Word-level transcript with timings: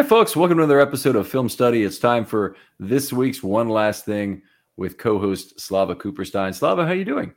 Hi, 0.00 0.06
folks. 0.06 0.34
Welcome 0.34 0.56
to 0.56 0.64
another 0.64 0.80
episode 0.80 1.14
of 1.14 1.28
Film 1.28 1.50
Study. 1.50 1.84
It's 1.84 1.98
time 1.98 2.24
for 2.24 2.56
this 2.78 3.12
week's 3.12 3.42
One 3.42 3.68
Last 3.68 4.06
Thing 4.06 4.40
with 4.78 4.96
co-host 4.96 5.60
Slava 5.60 5.94
Kuperstein. 5.94 6.54
Slava, 6.54 6.86
how 6.86 6.92
are 6.92 6.94
you 6.94 7.04
doing? 7.04 7.34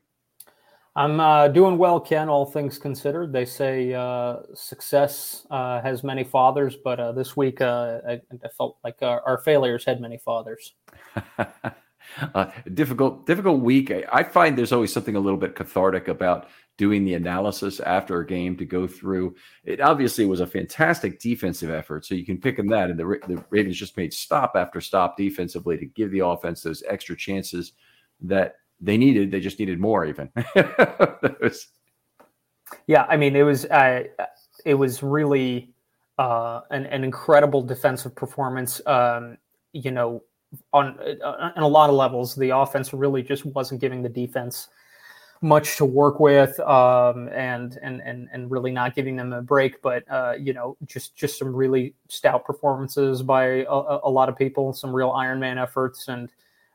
I'm 0.95 1.19
uh, 1.19 1.49
doing 1.49 1.77
well, 1.77 1.99
Ken. 1.99 2.29
All 2.29 2.45
things 2.45 2.79
considered, 2.79 3.33
they 3.33 3.43
say 3.43 3.93
uh, 3.93 4.37
success 4.53 5.45
uh, 5.51 5.81
has 5.81 6.05
many 6.05 6.23
fathers, 6.23 6.77
but 6.81 7.01
uh, 7.01 7.11
this 7.11 7.35
week 7.35 7.59
uh, 7.59 7.99
I, 8.07 8.13
I, 8.13 8.47
felt 8.57 8.77
like 8.81 8.95
our, 9.01 9.21
our, 9.23 9.39
failures 9.39 9.83
had 9.83 9.99
many 9.99 10.17
fathers. 10.17 10.71
difficult, 12.73 13.25
difficult 13.25 13.59
week. 13.59 13.91
I 14.09 14.23
find 14.23 14.57
there's 14.57 14.71
always 14.71 14.93
something 14.93 15.17
a 15.17 15.19
little 15.19 15.37
bit 15.37 15.55
cathartic 15.55 16.07
about 16.07 16.47
doing 16.77 17.05
the 17.05 17.13
analysis 17.13 17.79
after 17.79 18.19
a 18.19 18.25
game 18.25 18.57
to 18.57 18.65
go 18.65 18.87
through. 18.87 19.35
It 19.63 19.79
obviously 19.79 20.25
was 20.25 20.39
a 20.39 20.47
fantastic 20.47 21.19
defensive 21.19 21.69
effort, 21.69 22.05
so 22.05 22.15
you 22.15 22.25
can 22.25 22.39
pick 22.39 22.59
on 22.59 22.67
that. 22.67 22.89
And 22.89 22.99
the, 22.99 23.19
the 23.27 23.43
Ravens 23.49 23.77
just 23.77 23.97
made 23.97 24.13
stop 24.13 24.53
after 24.55 24.81
stop 24.81 25.15
defensively 25.15 25.77
to 25.77 25.85
give 25.85 26.11
the 26.11 26.25
offense 26.25 26.63
those 26.63 26.83
extra 26.87 27.15
chances 27.15 27.73
that 28.21 28.55
they 28.81 28.97
needed. 28.97 29.31
They 29.31 29.39
just 29.39 29.59
needed 29.59 29.79
more, 29.79 30.05
even. 30.05 30.29
was... 31.41 31.67
Yeah, 32.87 33.05
I 33.07 33.17
mean, 33.17 33.35
it 33.35 33.43
was 33.43 33.65
uh, 33.65 34.03
it 34.65 34.73
was 34.73 35.03
really 35.03 35.73
uh, 36.17 36.61
an, 36.71 36.85
an 36.87 37.03
incredible 37.03 37.61
defensive 37.61 38.15
performance. 38.15 38.81
Um, 38.87 39.37
you 39.73 39.91
know, 39.91 40.23
on 40.71 40.97
uh, 41.23 41.51
on 41.55 41.63
a 41.63 41.67
lot 41.67 41.89
of 41.89 41.95
levels, 41.95 42.35
the 42.35 42.49
offense 42.49 42.93
really 42.93 43.21
just 43.21 43.45
wasn't 43.45 43.79
giving 43.79 44.01
the 44.01 44.09
defense 44.09 44.69
much 45.43 45.77
to 45.77 45.85
work 45.85 46.19
with 46.19 46.59
um, 46.61 47.27
and, 47.29 47.77
and 47.83 48.01
and 48.01 48.29
and 48.31 48.49
really 48.49 48.71
not 48.71 48.95
giving 48.95 49.15
them 49.15 49.33
a 49.33 49.41
break. 49.41 49.81
But 49.81 50.09
uh, 50.09 50.33
you 50.39 50.53
know, 50.53 50.77
just 50.85 51.15
just 51.15 51.37
some 51.37 51.55
really 51.55 51.93
stout 52.07 52.45
performances 52.45 53.21
by 53.21 53.43
a, 53.43 53.99
a 54.03 54.09
lot 54.09 54.29
of 54.29 54.37
people, 54.37 54.73
some 54.73 54.91
real 54.91 55.11
Iron 55.11 55.39
Man 55.39 55.57
efforts, 55.57 56.07
and 56.07 56.29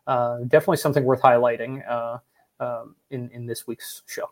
uh, 0.06 0.38
definitely 0.48 0.76
something 0.76 1.04
worth 1.04 1.22
highlighting 1.22 1.82
uh, 1.90 2.18
um, 2.60 2.94
in 3.10 3.30
in 3.30 3.46
this 3.46 3.66
week's 3.66 4.02
show. 4.06 4.30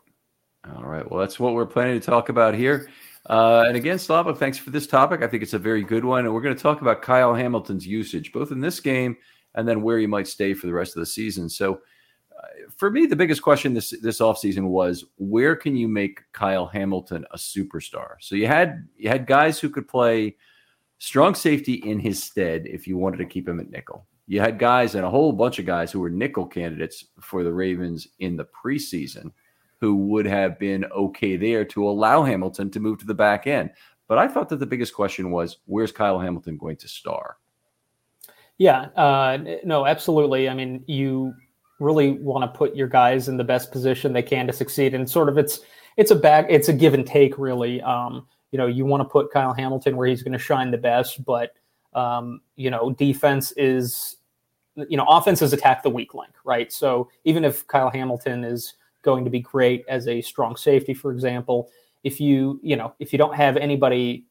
All 0.75 0.83
right, 0.83 1.09
well, 1.09 1.19
that's 1.19 1.39
what 1.39 1.53
we're 1.53 1.65
planning 1.65 1.99
to 1.99 2.05
talk 2.05 2.29
about 2.29 2.53
here. 2.53 2.89
Uh, 3.29 3.65
and 3.67 3.75
again, 3.75 3.99
Slava, 3.99 4.33
thanks 4.33 4.57
for 4.57 4.69
this 4.69 4.87
topic. 4.87 5.21
I 5.21 5.27
think 5.27 5.43
it's 5.43 5.53
a 5.53 5.59
very 5.59 5.83
good 5.83 6.05
one, 6.05 6.25
and 6.25 6.33
we're 6.33 6.41
going 6.41 6.55
to 6.55 6.61
talk 6.61 6.81
about 6.81 7.01
Kyle 7.01 7.33
Hamilton's 7.33 7.85
usage, 7.85 8.31
both 8.31 8.51
in 8.51 8.61
this 8.61 8.79
game 8.79 9.17
and 9.57 9.67
then 9.67 9.81
where 9.81 9.97
he 9.97 10.07
might 10.07 10.27
stay 10.27 10.53
for 10.53 10.67
the 10.67 10.73
rest 10.73 10.95
of 10.95 11.01
the 11.01 11.05
season. 11.05 11.49
So 11.49 11.81
for 12.75 12.91
me, 12.91 13.05
the 13.05 13.15
biggest 13.15 13.41
question 13.41 13.73
this 13.73 13.91
this 14.01 14.19
offseason 14.19 14.67
was 14.67 15.05
where 15.17 15.55
can 15.55 15.75
you 15.75 15.87
make 15.87 16.21
Kyle 16.33 16.65
Hamilton 16.65 17.25
a 17.31 17.37
superstar? 17.37 18.15
So 18.19 18.35
you 18.35 18.47
had 18.47 18.87
you 18.97 19.09
had 19.09 19.27
guys 19.27 19.59
who 19.59 19.69
could 19.69 19.87
play 19.87 20.35
strong 20.99 21.35
safety 21.35 21.73
in 21.73 21.99
his 21.99 22.23
stead 22.23 22.65
if 22.65 22.87
you 22.87 22.97
wanted 22.97 23.17
to 23.17 23.25
keep 23.25 23.47
him 23.47 23.59
at 23.59 23.69
nickel. 23.69 24.05
You 24.27 24.41
had 24.41 24.59
guys 24.59 24.95
and 24.95 25.05
a 25.05 25.09
whole 25.09 25.31
bunch 25.31 25.57
of 25.59 25.65
guys 25.65 25.91
who 25.91 25.99
were 25.99 26.09
nickel 26.09 26.45
candidates 26.45 27.05
for 27.21 27.43
the 27.43 27.53
Ravens 27.53 28.07
in 28.19 28.35
the 28.35 28.45
preseason 28.45 29.31
who 29.79 29.95
would 29.95 30.25
have 30.25 30.59
been 30.59 30.85
okay 30.85 31.37
there 31.37 31.63
to 31.63 31.87
allow 31.87 32.23
Hamilton 32.23 32.69
to 32.71 32.79
move 32.79 32.99
to 32.99 33.05
the 33.05 33.13
back 33.13 33.47
end. 33.47 33.69
But 34.07 34.17
I 34.17 34.27
thought 34.27 34.49
that 34.49 34.59
the 34.59 34.65
biggest 34.65 34.93
question 34.93 35.31
was 35.31 35.57
where's 35.65 35.91
Kyle 35.91 36.19
Hamilton 36.19 36.57
going 36.57 36.77
to 36.77 36.87
star? 36.87 37.37
Yeah, 38.57 38.87
uh, 38.95 39.37
no, 39.63 39.85
absolutely. 39.85 40.49
I 40.49 40.55
mean, 40.55 40.83
you 40.87 41.33
really 41.79 42.11
want 42.11 42.43
to 42.43 42.57
put 42.57 42.75
your 42.75 42.87
guys 42.87 43.27
in 43.27 43.37
the 43.37 43.43
best 43.43 43.71
position 43.71 44.13
they 44.13 44.23
can 44.23 44.47
to 44.47 44.53
succeed. 44.53 44.93
And 44.93 45.09
sort 45.09 45.29
of 45.29 45.37
it's 45.37 45.61
it's 45.95 46.11
a 46.11 46.15
back 46.15 46.45
it's 46.49 46.69
a 46.69 46.73
give 46.73 46.93
and 46.93 47.05
take 47.05 47.37
really. 47.37 47.81
Um, 47.81 48.27
you 48.51 48.57
know, 48.57 48.67
you 48.67 48.85
want 48.85 49.01
to 49.01 49.09
put 49.09 49.31
Kyle 49.31 49.53
Hamilton 49.53 49.97
where 49.97 50.07
he's 50.07 50.23
going 50.23 50.33
to 50.33 50.39
shine 50.39 50.71
the 50.71 50.77
best, 50.77 51.23
but 51.25 51.53
um, 51.93 52.41
you 52.55 52.69
know, 52.69 52.91
defense 52.91 53.51
is 53.57 54.17
you 54.89 54.97
know, 54.97 55.05
offense 55.07 55.41
is 55.41 55.53
attack 55.53 55.81
the 55.81 55.89
weak 55.89 56.13
link, 56.13 56.33
right? 56.43 56.71
So 56.71 57.09
even 57.23 57.43
if 57.43 57.65
Kyle 57.67 57.89
Hamilton 57.89 58.43
is 58.43 58.75
going 59.01 59.23
to 59.23 59.31
be 59.31 59.39
great 59.39 59.83
as 59.87 60.07
a 60.07 60.21
strong 60.21 60.55
safety, 60.55 60.93
for 60.93 61.11
example, 61.11 61.69
if 62.03 62.21
you 62.21 62.59
you 62.61 62.75
know 62.75 62.93
if 62.99 63.11
you 63.11 63.17
don't 63.17 63.35
have 63.35 63.57
anybody 63.57 64.25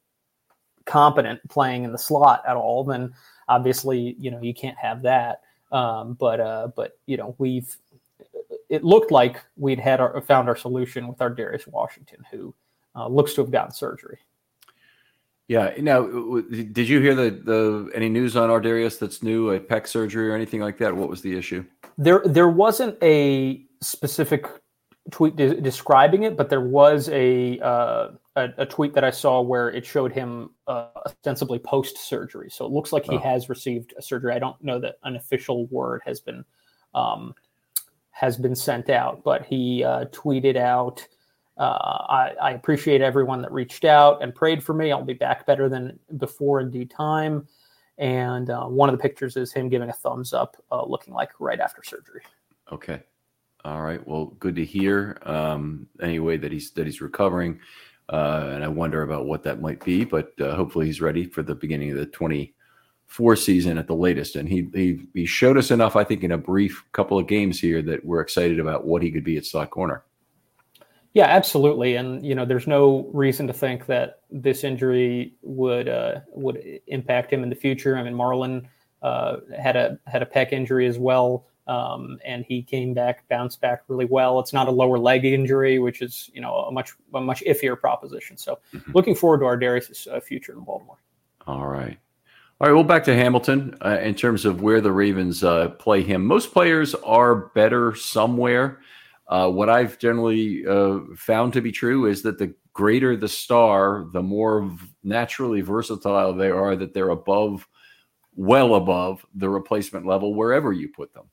competent 0.85 1.39
playing 1.49 1.83
in 1.83 1.91
the 1.91 1.97
slot 1.97 2.43
at 2.47 2.55
all, 2.55 2.83
then 2.83 3.13
obviously 3.49 4.15
you 4.19 4.31
know 4.31 4.41
you 4.41 4.53
can't 4.53 4.77
have 4.77 5.01
that. 5.01 5.41
Um, 5.71 6.13
but 6.13 6.39
uh, 6.39 6.69
but 6.75 6.97
you 7.05 7.17
know 7.17 7.35
we've 7.37 7.75
it 8.69 8.83
looked 8.83 9.11
like 9.11 9.43
we'd 9.55 9.79
had 9.79 9.99
our, 9.99 10.19
found 10.21 10.49
our 10.49 10.55
solution 10.55 11.07
with 11.07 11.17
Ar'Darius 11.17 11.67
Washington, 11.67 12.25
who 12.31 12.53
uh, 12.95 13.07
looks 13.07 13.33
to 13.33 13.41
have 13.41 13.51
gotten 13.51 13.71
surgery. 13.71 14.19
Yeah. 15.47 15.73
Now, 15.79 16.01
did 16.03 16.89
you 16.89 16.99
hear 16.99 17.15
the 17.15 17.29
the 17.31 17.91
any 17.95 18.09
news 18.09 18.35
on 18.35 18.49
Ar'Darius 18.49 18.99
that's 18.99 19.23
new, 19.23 19.51
a 19.51 19.59
pec 19.59 19.87
surgery 19.87 20.29
or 20.29 20.35
anything 20.35 20.59
like 20.59 20.77
that? 20.79 20.95
What 20.95 21.07
was 21.09 21.21
the 21.21 21.37
issue? 21.37 21.63
There, 21.97 22.21
there 22.25 22.49
wasn't 22.49 23.01
a 23.01 23.65
specific 23.81 24.45
tweet 25.11 25.37
de- 25.37 25.61
describing 25.61 26.23
it, 26.23 26.35
but 26.35 26.49
there 26.49 26.61
was 26.61 27.07
a, 27.09 27.59
uh, 27.59 28.09
a, 28.37 28.53
a 28.59 28.65
tweet 28.65 28.93
that 28.93 29.03
I 29.03 29.09
saw 29.09 29.41
where 29.41 29.69
it 29.69 29.85
showed 29.85 30.13
him 30.13 30.51
uh, 30.67 30.89
ostensibly 31.05 31.59
post 31.59 31.97
surgery. 31.97 32.49
So 32.49 32.65
it 32.65 32.71
looks 32.71 32.93
like 32.93 33.05
he 33.05 33.15
oh. 33.15 33.19
has 33.19 33.49
received 33.49 33.93
a 33.97 34.01
surgery. 34.01 34.33
I 34.33 34.39
don't 34.39 34.61
know 34.63 34.79
that 34.79 34.95
an 35.03 35.15
official 35.15 35.65
word 35.67 36.01
has 36.05 36.19
been 36.19 36.45
um, 36.93 37.33
has 38.11 38.37
been 38.37 38.55
sent 38.55 38.89
out, 38.89 39.23
but 39.23 39.45
he 39.45 39.83
uh, 39.83 40.05
tweeted 40.05 40.55
out 40.55 41.05
uh, 41.57 42.05
I, 42.09 42.33
I, 42.39 42.51
appreciate 42.51 43.01
everyone 43.01 43.41
that 43.41 43.51
reached 43.51 43.83
out 43.83 44.21
and 44.21 44.33
prayed 44.33 44.63
for 44.63 44.75
me. 44.75 44.91
I'll 44.91 45.03
be 45.03 45.13
back 45.13 45.47
better 45.47 45.67
than 45.67 45.97
before 46.17 46.59
in 46.59 46.69
due 46.69 46.85
time. 46.85 47.47
And 47.97 48.51
uh, 48.51 48.65
one 48.65 48.89
of 48.89 48.95
the 48.95 49.01
pictures 49.01 49.37
is 49.37 49.51
him 49.51 49.67
giving 49.67 49.89
a 49.89 49.93
thumbs 49.93 50.33
up, 50.33 50.55
uh, 50.71 50.85
looking 50.85 51.15
like 51.15 51.31
right 51.39 51.59
after 51.59 51.81
surgery. 51.83 52.21
Okay. 52.71 53.01
All 53.65 53.81
right. 53.81 54.05
Well, 54.07 54.27
good 54.39 54.55
to 54.55 54.63
hear. 54.63 55.17
Um, 55.23 55.87
anyway, 55.99 56.37
that 56.37 56.51
he's 56.51 56.71
that 56.71 56.85
he's 56.85 57.01
recovering, 57.01 57.59
uh, 58.09 58.51
and 58.53 58.63
I 58.63 58.67
wonder 58.67 59.03
about 59.03 59.25
what 59.25 59.43
that 59.43 59.61
might 59.61 59.83
be. 59.83 60.05
But 60.05 60.39
uh, 60.39 60.55
hopefully, 60.55 60.85
he's 60.85 61.01
ready 61.01 61.25
for 61.25 61.43
the 61.43 61.55
beginning 61.55 61.91
of 61.91 61.97
the 61.97 62.05
twenty 62.05 62.53
four 63.07 63.37
season 63.37 63.77
at 63.77 63.87
the 63.87 63.95
latest. 63.95 64.35
And 64.35 64.49
he, 64.49 64.67
he 64.73 65.07
he 65.13 65.25
showed 65.25 65.57
us 65.57 65.71
enough, 65.71 65.95
I 65.95 66.03
think, 66.03 66.23
in 66.23 66.31
a 66.33 66.37
brief 66.37 66.83
couple 66.91 67.17
of 67.17 67.27
games 67.27 67.59
here 67.59 67.81
that 67.83 68.05
we're 68.05 68.21
excited 68.21 68.59
about 68.59 68.85
what 68.85 69.01
he 69.01 69.11
could 69.11 69.23
be 69.23 69.37
at 69.37 69.45
slot 69.45 69.69
corner. 69.69 70.03
Yeah, 71.13 71.25
absolutely. 71.25 71.95
And 71.95 72.23
you 72.23 72.35
know, 72.35 72.45
there's 72.45 72.67
no 72.67 73.09
reason 73.11 73.47
to 73.47 73.53
think 73.53 73.87
that 73.87 74.19
this 74.29 74.63
injury 74.63 75.33
would 75.41 75.89
uh, 75.89 76.19
would 76.29 76.61
impact 76.87 77.33
him 77.33 77.41
in 77.43 77.49
the 77.49 77.55
future. 77.55 77.97
I 77.97 78.03
mean, 78.03 78.13
Marlon 78.13 78.67
uh, 79.01 79.37
had 79.57 79.75
a 79.75 79.97
had 80.05 80.21
a 80.21 80.27
pec 80.27 80.51
injury 80.51 80.85
as 80.85 80.99
well, 80.99 81.46
um, 81.67 82.17
and 82.25 82.45
he 82.45 82.63
came 82.63 82.93
back, 82.93 83.27
bounced 83.29 83.61
back 83.61 83.83
really 83.87 84.05
well. 84.05 84.39
It's 84.39 84.53
not 84.53 84.67
a 84.67 84.71
lower 84.71 84.97
leg 84.97 85.25
injury, 85.25 85.79
which 85.79 86.01
is 86.01 86.29
you 86.33 86.41
know 86.41 86.53
a 86.53 86.71
much 86.71 86.93
a 87.13 87.21
much 87.21 87.43
iffier 87.45 87.79
proposition. 87.79 88.37
So, 88.37 88.59
mm-hmm. 88.73 88.91
looking 88.93 89.15
forward 89.15 89.39
to 89.39 89.45
Ar'Darius' 89.45 90.07
uh, 90.07 90.19
future 90.19 90.53
in 90.53 90.63
Baltimore. 90.63 90.97
All 91.45 91.67
right. 91.67 91.97
All 92.59 92.67
right, 92.67 92.73
well, 92.73 92.83
back 92.83 93.03
to 93.03 93.13
Hamilton 93.13 93.77
uh, 93.85 93.99
in 94.01 94.15
terms 94.15 94.43
of 94.43 94.63
where 94.63 94.81
the 94.81 94.91
Ravens 94.91 95.43
uh, 95.43 95.69
play 95.69 96.01
him. 96.01 96.25
Most 96.25 96.51
players 96.51 96.95
are 96.95 97.49
better 97.49 97.93
somewhere. 97.93 98.79
Uh, 99.27 99.47
what 99.51 99.69
I've 99.69 99.99
generally 99.99 100.65
uh, 100.65 101.01
found 101.15 101.53
to 101.53 101.61
be 101.61 101.71
true 101.71 102.07
is 102.07 102.23
that 102.23 102.39
the 102.39 102.55
greater 102.73 103.15
the 103.15 103.27
star, 103.27 104.07
the 104.11 104.23
more 104.23 104.75
naturally 105.03 105.61
versatile 105.61 106.33
they 106.33 106.49
are, 106.49 106.75
that 106.75 106.95
they're 106.95 107.09
above, 107.09 107.67
well 108.35 108.73
above 108.73 109.23
the 109.35 109.49
replacement 109.49 110.07
level 110.07 110.33
wherever 110.33 110.73
you 110.73 110.87
put 110.87 111.13
them. 111.13 111.25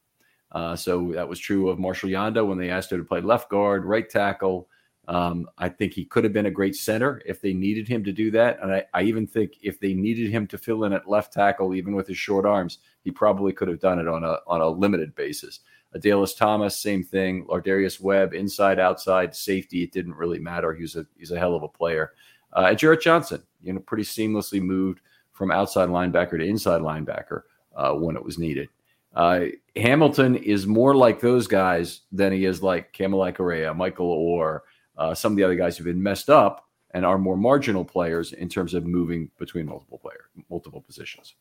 Uh, 0.54 0.76
so 0.76 1.10
that 1.12 1.28
was 1.28 1.38
true 1.38 1.68
of 1.68 1.80
Marshall 1.80 2.10
Yanda 2.10 2.46
when 2.46 2.56
they 2.56 2.70
asked 2.70 2.92
him 2.92 2.98
to 2.98 3.04
play 3.04 3.20
left 3.20 3.50
guard, 3.50 3.84
right 3.84 4.08
tackle. 4.08 4.68
Um, 5.06 5.46
I 5.58 5.68
think 5.68 5.92
he 5.92 6.04
could 6.06 6.24
have 6.24 6.32
been 6.32 6.46
a 6.46 6.50
great 6.50 6.76
center 6.76 7.20
if 7.26 7.42
they 7.42 7.52
needed 7.52 7.86
him 7.88 8.04
to 8.04 8.12
do 8.12 8.30
that. 8.30 8.58
And 8.62 8.72
I, 8.72 8.84
I, 8.94 9.02
even 9.02 9.26
think 9.26 9.58
if 9.60 9.78
they 9.78 9.92
needed 9.92 10.30
him 10.30 10.46
to 10.46 10.56
fill 10.56 10.84
in 10.84 10.94
at 10.94 11.08
left 11.08 11.32
tackle, 11.32 11.74
even 11.74 11.94
with 11.94 12.06
his 12.06 12.16
short 12.16 12.46
arms, 12.46 12.78
he 13.02 13.10
probably 13.10 13.52
could 13.52 13.68
have 13.68 13.80
done 13.80 13.98
it 13.98 14.08
on 14.08 14.24
a 14.24 14.38
on 14.46 14.62
a 14.62 14.68
limited 14.68 15.14
basis. 15.14 15.60
Adalius 15.94 16.36
Thomas, 16.36 16.76
same 16.76 17.04
thing. 17.04 17.44
Lardarius 17.46 18.00
Webb, 18.00 18.32
inside, 18.32 18.78
outside, 18.78 19.34
safety. 19.34 19.82
It 19.82 19.92
didn't 19.92 20.14
really 20.14 20.38
matter. 20.38 20.72
He 20.72 20.82
was 20.82 20.96
a 20.96 21.06
he's 21.18 21.32
a 21.32 21.38
hell 21.38 21.54
of 21.54 21.62
a 21.62 21.68
player. 21.68 22.12
Uh, 22.54 22.66
and 22.70 22.78
Jarrett 22.78 23.02
Johnson, 23.02 23.42
you 23.62 23.72
know, 23.72 23.80
pretty 23.80 24.04
seamlessly 24.04 24.62
moved 24.62 25.00
from 25.32 25.50
outside 25.50 25.88
linebacker 25.88 26.38
to 26.38 26.44
inside 26.44 26.80
linebacker 26.80 27.42
uh, 27.76 27.92
when 27.92 28.16
it 28.16 28.24
was 28.24 28.38
needed. 28.38 28.68
Uh, 29.14 29.46
Hamilton 29.76 30.37
is 30.37 30.66
more 30.66 30.94
like 30.94 31.20
those 31.20 31.46
guys 31.46 32.00
than 32.12 32.32
he 32.32 32.44
is 32.44 32.62
like 32.62 32.93
Kamalei 32.93 33.34
Correa, 33.34 33.72
Michael 33.75 34.16
Oher, 34.16 34.61
uh, 34.96 35.14
some 35.14 35.32
of 35.32 35.37
the 35.37 35.44
other 35.44 35.55
guys 35.55 35.76
who've 35.76 35.84
been 35.84 36.02
messed 36.02 36.31
up 36.31 36.69
and 36.93 37.05
are 37.05 37.19
more 37.19 37.37
marginal 37.37 37.84
players 37.84 38.32
in 38.32 38.49
terms 38.49 38.75
of 38.75 38.87
moving 38.87 39.31
between 39.38 39.66
multiple 39.66 39.99
player, 39.99 40.31
multiple 40.49 40.81
positions. 40.81 41.34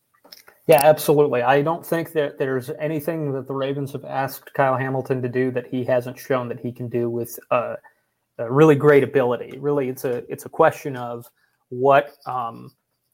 Yeah, 0.66 0.82
absolutely. 0.82 1.42
I 1.42 1.62
don't 1.62 1.86
think 1.86 2.14
that 2.14 2.38
there's 2.40 2.70
anything 2.80 3.34
that 3.34 3.48
the 3.48 3.54
Ravens 3.54 3.92
have 3.92 4.06
asked 4.06 4.54
Kyle 4.54 4.78
Hamilton 4.78 5.22
to 5.22 5.30
do 5.30 5.52
that 5.52 5.68
he 5.68 5.84
hasn't 5.84 6.18
shown 6.18 6.48
that 6.50 6.60
he 6.60 6.72
can 6.72 6.88
do 6.88 7.10
with 7.10 7.38
uh, 7.52 7.76
a 8.38 8.52
really 8.52 8.76
great 8.76 9.04
ability. 9.04 9.58
Really, 9.60 9.90
it's 9.90 10.06
a 10.06 10.24
it's 10.32 10.46
a 10.46 10.50
question 10.50 10.96
of 10.96 11.30
what 11.70 12.16
um, 12.26 12.72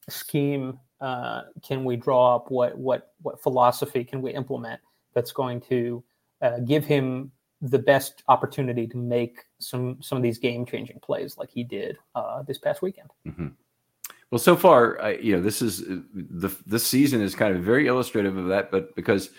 scheme 0.08 0.78
uh, 1.00 1.42
can 1.62 1.84
we 1.84 1.96
draw 1.96 2.36
up, 2.36 2.50
what 2.50 2.76
what 2.76 3.12
what 3.22 3.42
philosophy 3.42 4.04
can 4.04 4.20
we 4.20 4.32
implement 4.32 4.80
that's 5.14 5.32
going 5.32 5.60
to 5.62 6.02
uh, 6.42 6.58
give 6.60 6.84
him 6.84 7.30
the 7.62 7.78
best 7.78 8.22
opportunity 8.28 8.86
to 8.86 8.96
make 8.96 9.40
some 9.58 9.98
some 10.00 10.16
of 10.16 10.22
these 10.22 10.38
game 10.38 10.64
changing 10.64 10.98
plays 11.00 11.36
like 11.36 11.50
he 11.50 11.64
did 11.64 11.96
uh, 12.14 12.42
this 12.42 12.58
past 12.58 12.82
weekend. 12.82 13.10
Mm-hmm. 13.26 13.48
Well, 14.30 14.38
so 14.38 14.56
far, 14.56 15.00
I, 15.02 15.14
you 15.14 15.34
know, 15.34 15.42
this 15.42 15.60
is 15.60 15.78
the 16.14 16.54
this 16.66 16.86
season 16.86 17.20
is 17.20 17.34
kind 17.34 17.54
of 17.56 17.62
very 17.62 17.86
illustrative 17.86 18.36
of 18.36 18.46
that, 18.48 18.70
but 18.70 18.94
because 18.94 19.30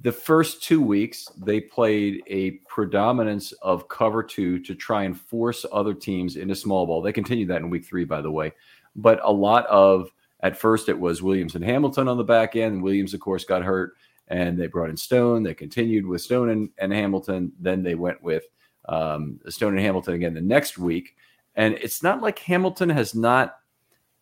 the 0.00 0.12
first 0.12 0.62
two 0.62 0.80
weeks 0.80 1.26
they 1.36 1.60
played 1.60 2.22
a 2.28 2.52
predominance 2.68 3.52
of 3.62 3.88
cover 3.88 4.22
two 4.22 4.60
to 4.60 4.74
try 4.74 5.02
and 5.02 5.20
force 5.20 5.66
other 5.72 5.92
teams 5.92 6.36
into 6.36 6.54
small 6.54 6.86
ball. 6.86 7.02
They 7.02 7.12
continued 7.12 7.48
that 7.48 7.62
in 7.62 7.70
week 7.70 7.84
three, 7.84 8.04
by 8.04 8.20
the 8.20 8.30
way, 8.30 8.52
but 8.94 9.20
a 9.24 9.32
lot 9.32 9.66
of 9.66 10.10
at 10.40 10.56
first 10.56 10.88
it 10.88 10.98
was 10.98 11.22
Williams 11.22 11.54
and 11.54 11.64
Hamilton 11.64 12.08
on 12.08 12.16
the 12.16 12.24
back 12.24 12.56
end. 12.56 12.82
Williams, 12.82 13.14
of 13.14 13.20
course, 13.20 13.44
got 13.44 13.62
hurt, 13.62 13.94
and 14.28 14.58
they 14.58 14.66
brought 14.66 14.90
in 14.90 14.96
Stone. 14.96 15.42
They 15.42 15.54
continued 15.54 16.06
with 16.06 16.20
Stone 16.20 16.50
and, 16.50 16.70
and 16.78 16.92
Hamilton. 16.92 17.52
Then 17.58 17.82
they 17.82 17.94
went 17.94 18.22
with 18.22 18.44
um, 18.88 19.40
Stone 19.48 19.74
and 19.76 19.84
Hamilton 19.84 20.14
again 20.14 20.34
the 20.34 20.40
next 20.40 20.78
week. 20.78 21.16
And 21.56 21.74
it's 21.74 22.02
not 22.02 22.22
like 22.22 22.38
Hamilton 22.38 22.88
has 22.90 23.14
not 23.14 23.56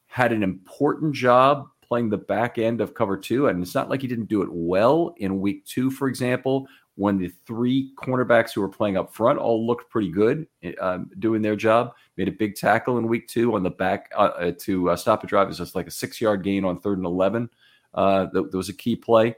had 0.07 0.33
an 0.33 0.43
important 0.43 1.15
job 1.15 1.69
playing 1.83 2.09
the 2.09 2.17
back 2.17 2.59
end 2.59 2.81
of 2.81 2.95
cover 2.95 3.17
two. 3.17 3.49
And 3.49 3.63
it's 3.63 3.75
not 3.75 3.91
like 3.91 4.01
he 4.01 4.09
didn't 4.09 4.29
do 4.29 4.43
it 4.43 4.49
well 4.51 5.15
in 5.19 5.41
week 5.41 5.65
two, 5.67 5.91
for 5.91 6.09
example, 6.09 6.67
when 6.97 7.19
the 7.19 7.31
three 7.47 7.93
cornerbacks 7.97 8.53
who 8.53 8.61
were 8.63 8.69
playing 8.69 8.97
up 8.97 9.15
front 9.15 9.39
all 9.39 9.67
looked 9.67 9.91
pretty 9.91 10.11
good 10.11 10.47
um, 10.81 11.11
doing 11.19 11.43
their 11.43 11.57
job. 11.57 11.93
Made 12.17 12.29
a 12.29 12.33
big 12.33 12.57
tackle 12.57 12.99
in 12.99 13.07
week 13.07 13.29
two 13.29 13.55
on 13.55 13.63
the 13.63 13.71
back 13.71 14.11
uh, 14.17 14.33
uh 14.39 14.53
to 14.61 14.91
uh, 14.91 14.97
stop 14.97 15.23
a 15.23 15.27
drive. 15.27 15.47
It 15.47 15.49
was 15.49 15.59
just 15.59 15.75
like 15.75 15.87
a 15.87 15.91
six 15.91 16.21
yard 16.21 16.43
gain 16.43 16.65
on 16.65 16.81
third 16.81 16.99
and 16.99 17.07
11. 17.07 17.51
Uh, 17.95 18.27
that, 18.33 18.51
that 18.51 18.57
was 18.57 18.69
a 18.69 18.75
key 18.75 18.97
play. 18.97 19.37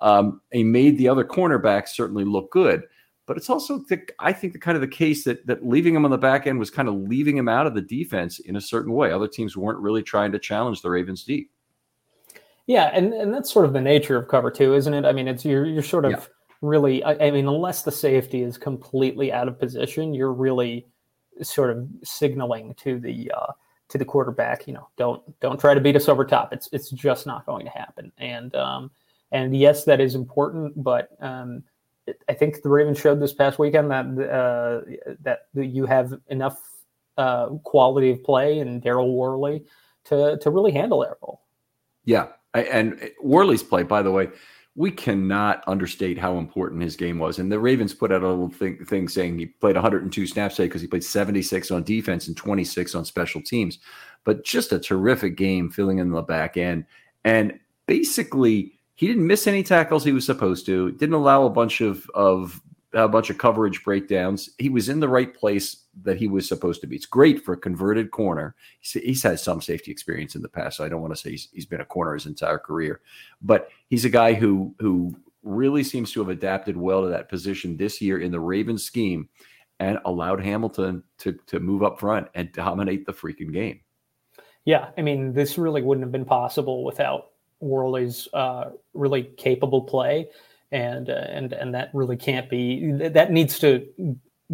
Um, 0.00 0.40
he 0.52 0.62
made 0.62 0.96
the 0.96 1.08
other 1.08 1.24
cornerbacks 1.24 1.88
certainly 1.88 2.24
look 2.24 2.50
good. 2.50 2.84
But 3.26 3.36
it's 3.36 3.50
also, 3.50 3.84
the, 3.90 4.00
I 4.18 4.32
think, 4.32 4.54
the 4.54 4.58
kind 4.58 4.74
of 4.74 4.80
the 4.80 4.88
case 4.88 5.24
that 5.24 5.46
that 5.46 5.66
leaving 5.66 5.94
him 5.94 6.06
on 6.06 6.10
the 6.10 6.16
back 6.16 6.46
end 6.46 6.58
was 6.58 6.70
kind 6.70 6.88
of 6.88 6.94
leaving 6.94 7.36
him 7.36 7.46
out 7.46 7.66
of 7.66 7.74
the 7.74 7.82
defense 7.82 8.38
in 8.38 8.56
a 8.56 8.60
certain 8.60 8.92
way. 8.92 9.12
Other 9.12 9.28
teams 9.28 9.54
weren't 9.54 9.80
really 9.80 10.02
trying 10.02 10.32
to 10.32 10.38
challenge 10.38 10.80
the 10.80 10.88
Ravens 10.88 11.24
deep. 11.24 11.50
Yeah, 12.66 12.90
and, 12.92 13.12
and 13.12 13.32
that's 13.32 13.52
sort 13.52 13.66
of 13.66 13.74
the 13.74 13.82
nature 13.82 14.16
of 14.16 14.28
cover 14.28 14.50
two, 14.50 14.74
isn't 14.74 14.94
it? 14.94 15.04
I 15.04 15.12
mean, 15.12 15.28
it's 15.28 15.44
you're 15.44 15.66
you're 15.66 15.82
sort 15.82 16.06
of 16.06 16.12
yeah. 16.12 16.20
Really. 16.60 17.02
I, 17.04 17.26
I 17.26 17.30
mean, 17.30 17.48
unless 17.48 17.82
the 17.82 17.92
safety 17.92 18.42
is 18.42 18.58
completely 18.58 19.32
out 19.32 19.48
of 19.48 19.58
position, 19.58 20.14
you're 20.14 20.32
really 20.32 20.86
sort 21.42 21.70
of 21.70 21.88
signaling 22.02 22.74
to 22.74 22.98
the 22.98 23.30
uh, 23.36 23.52
to 23.88 23.98
the 23.98 24.04
quarterback, 24.04 24.66
you 24.66 24.74
know, 24.74 24.88
don't 24.96 25.22
don't 25.40 25.58
try 25.58 25.74
to 25.74 25.80
beat 25.80 25.96
us 25.96 26.08
over 26.08 26.24
top. 26.24 26.52
It's 26.52 26.68
it's 26.72 26.90
just 26.90 27.26
not 27.26 27.46
going 27.46 27.64
to 27.64 27.72
happen. 27.72 28.12
And 28.18 28.54
um, 28.54 28.90
and 29.32 29.56
yes, 29.56 29.84
that 29.84 30.00
is 30.00 30.14
important, 30.14 30.82
but 30.82 31.10
um, 31.20 31.62
I 32.28 32.34
think 32.34 32.62
the 32.62 32.68
Ravens 32.68 32.98
showed 32.98 33.20
this 33.20 33.32
past 33.32 33.58
weekend 33.58 33.90
that 33.90 34.06
uh, 34.06 35.14
that 35.22 35.48
you 35.54 35.86
have 35.86 36.14
enough 36.28 36.60
uh, 37.16 37.48
quality 37.64 38.10
of 38.10 38.22
play 38.22 38.60
and 38.60 38.82
Daryl 38.82 39.14
Worley 39.14 39.64
to 40.04 40.38
to 40.38 40.50
really 40.50 40.72
handle 40.72 41.00
that 41.00 41.16
role. 41.22 41.42
Yeah, 42.04 42.28
and 42.54 43.10
Worley's 43.22 43.62
play, 43.62 43.82
by 43.82 44.02
the 44.02 44.10
way, 44.10 44.28
we 44.78 44.92
cannot 44.92 45.64
understate 45.66 46.16
how 46.16 46.38
important 46.38 46.80
his 46.80 46.94
game 46.94 47.18
was. 47.18 47.40
And 47.40 47.50
the 47.50 47.58
Ravens 47.58 47.92
put 47.92 48.12
out 48.12 48.22
a 48.22 48.28
little 48.28 48.48
thing, 48.48 48.84
thing 48.84 49.08
saying 49.08 49.36
he 49.36 49.46
played 49.46 49.74
102 49.74 50.24
snaps 50.28 50.54
today 50.54 50.68
because 50.68 50.80
he 50.80 50.86
played 50.86 51.02
76 51.02 51.72
on 51.72 51.82
defense 51.82 52.28
and 52.28 52.36
26 52.36 52.94
on 52.94 53.04
special 53.04 53.42
teams. 53.42 53.80
But 54.22 54.44
just 54.44 54.70
a 54.72 54.78
terrific 54.78 55.36
game 55.36 55.68
filling 55.68 55.98
in 55.98 56.10
the 56.10 56.22
back 56.22 56.56
end 56.56 56.84
and 57.24 57.58
basically 57.86 58.72
he 58.94 59.08
didn't 59.08 59.26
miss 59.26 59.48
any 59.48 59.64
tackles 59.64 60.04
he 60.04 60.12
was 60.12 60.24
supposed 60.24 60.64
to. 60.66 60.92
Didn't 60.92 61.16
allow 61.16 61.44
a 61.44 61.50
bunch 61.50 61.80
of 61.80 62.08
of 62.14 62.62
a 62.94 63.08
bunch 63.08 63.30
of 63.30 63.38
coverage 63.38 63.84
breakdowns. 63.84 64.50
He 64.58 64.68
was 64.68 64.88
in 64.88 65.00
the 65.00 65.08
right 65.08 65.34
place 65.34 65.84
that 66.02 66.16
he 66.16 66.28
was 66.28 66.48
supposed 66.48 66.80
to 66.80 66.86
be. 66.86 66.96
It's 66.96 67.06
great 67.06 67.44
for 67.44 67.52
a 67.52 67.58
converted 67.58 68.10
corner. 68.10 68.54
He's, 68.80 69.22
had 69.22 69.40
some 69.40 69.60
safety 69.60 69.90
experience 69.90 70.34
in 70.34 70.42
the 70.42 70.48
past, 70.48 70.76
so 70.76 70.84
I 70.84 70.88
don't 70.88 71.02
want 71.02 71.14
to 71.14 71.20
say 71.20 71.32
he's, 71.32 71.48
he's 71.52 71.66
been 71.66 71.80
a 71.80 71.86
corner 71.86 72.14
his 72.14 72.26
entire 72.26 72.58
career, 72.58 73.00
but 73.42 73.68
he's 73.88 74.04
a 74.04 74.10
guy 74.10 74.34
who 74.34 74.74
who 74.78 75.14
really 75.42 75.82
seems 75.82 76.12
to 76.12 76.20
have 76.20 76.28
adapted 76.28 76.76
well 76.76 77.02
to 77.02 77.08
that 77.08 77.28
position 77.28 77.76
this 77.76 78.00
year 78.00 78.18
in 78.18 78.30
the 78.30 78.40
Ravens 78.40 78.84
scheme 78.84 79.28
and 79.80 79.98
allowed 80.04 80.42
Hamilton 80.42 81.02
to 81.18 81.32
to 81.46 81.60
move 81.60 81.82
up 81.82 82.00
front 82.00 82.28
and 82.34 82.52
dominate 82.52 83.06
the 83.06 83.12
freaking 83.12 83.52
game. 83.52 83.80
Yeah, 84.64 84.90
I 84.96 85.02
mean, 85.02 85.32
this 85.32 85.58
really 85.58 85.82
wouldn't 85.82 86.04
have 86.04 86.12
been 86.12 86.24
possible 86.24 86.84
without 86.84 87.30
Worley's 87.60 88.28
uh, 88.34 88.70
really 88.94 89.24
capable 89.36 89.82
play, 89.82 90.28
and 90.72 91.10
uh, 91.10 91.26
and 91.28 91.52
and 91.52 91.74
that 91.74 91.90
really 91.92 92.16
can't 92.16 92.48
be. 92.48 92.92
That 92.92 93.32
needs 93.32 93.58
to 93.60 93.86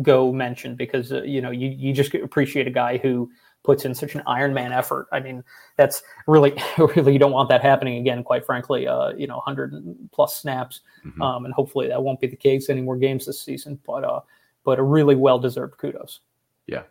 go 0.03 0.33
mentioned 0.33 0.77
because 0.77 1.13
uh, 1.13 1.23
you 1.23 1.41
know 1.41 1.51
you 1.51 1.69
you 1.69 1.93
just 1.93 2.15
appreciate 2.15 2.67
a 2.67 2.71
guy 2.71 2.99
who 2.99 3.31
puts 3.65 3.87
in 3.87 3.95
such 3.95 4.15
an 4.15 4.23
Iron 4.27 4.55
Man 4.55 4.73
effort. 4.73 5.09
I 5.11 5.21
mean, 5.21 5.43
that's 5.77 6.03
really, 6.27 6.55
really, 6.79 7.15
you 7.15 7.19
don't 7.19 7.33
want 7.33 7.49
that 7.49 7.63
happening 7.63 7.99
again, 7.99 8.23
quite 8.23 8.47
frankly. 8.47 8.87
Uh, 8.87 9.13
you 9.17 9.27
know, 9.27 9.37
100 9.37 10.11
plus 10.13 10.37
snaps, 10.37 10.83
mm-hmm. 11.05 11.21
um, 11.21 11.47
and 11.47 11.55
hopefully 11.55 11.89
that 11.89 12.03
won't 12.03 12.21
be 12.21 12.27
the 12.29 12.37
case 12.37 12.69
any 12.69 12.83
more 12.83 12.97
games 12.97 13.27
this 13.27 13.41
season. 13.41 13.81
But, 13.85 14.05
uh, 14.05 14.21
but 14.65 14.79
a 14.79 14.83
really 14.83 15.17
well 15.17 15.39
deserved 15.39 15.79
kudos. 15.79 16.21
Yeah, 16.67 16.83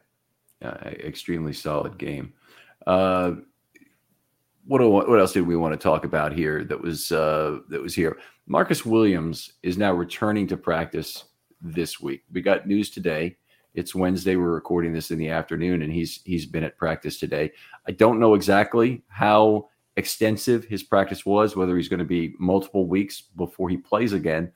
yeah, 0.62 0.74
extremely 0.84 1.54
solid 1.54 1.98
game. 1.98 2.34
Uh, 2.86 3.36
what 4.66 4.82
what 4.82 5.20
else 5.20 5.34
did 5.34 5.46
we 5.46 5.56
want 5.56 5.74
to 5.74 5.78
talk 5.78 6.06
about 6.06 6.34
here 6.34 6.64
that 6.64 6.80
was 6.80 7.12
uh, 7.12 7.60
that 7.70 7.82
was 7.82 7.94
here? 7.94 8.18
Marcus 8.46 8.86
Williams 8.86 9.54
is 9.64 9.78
now 9.78 9.94
returning 9.94 10.48
to 10.48 10.58
practice 10.58 11.26
this 11.62 12.00
week. 12.00 12.24
We 12.32 12.42
got 12.42 12.68
news 12.68 12.90
today 12.90 13.38
it's 13.74 13.96
Wednesday. 13.96 14.36
We're 14.36 14.54
recording 14.54 14.94
this 14.94 15.12
in 15.12 15.18
the 15.18 15.30
afternoon, 15.30 15.82
and 15.82 15.92
he's 15.92 16.22
he's 16.26 16.46
been 16.46 16.64
at 16.64 16.78
practice 16.78 17.20
today. 17.20 17.52
I 17.88 17.92
don't 17.92 18.20
know 18.20 18.36
exactly 18.36 19.02
how 19.08 19.70
extensive 19.98 20.66
his 20.66 20.84
practice 20.84 21.26
was, 21.26 21.56
whether 21.56 21.76
he's 21.76 21.90
going 21.90 22.00
to 22.00 22.06
be 22.06 22.36
multiple 22.40 22.88
weeks 22.88 23.22
before 23.22 23.70
he 23.70 23.78
plays 23.78 24.14
again. 24.14 24.52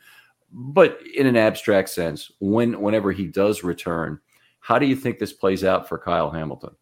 But 0.52 1.00
in 1.16 1.26
an 1.26 1.36
abstract 1.36 1.90
sense, 1.90 2.32
when 2.40 2.80
whenever 2.80 3.12
he 3.12 3.26
does 3.26 3.64
return, 3.64 4.20
how 4.60 4.78
do 4.80 4.86
you 4.86 4.96
think 4.96 5.20
this 5.20 5.34
plays 5.34 5.64
out 5.64 5.90
for 5.90 5.98
Kyle 5.98 6.30
Hamilton? 6.30 6.76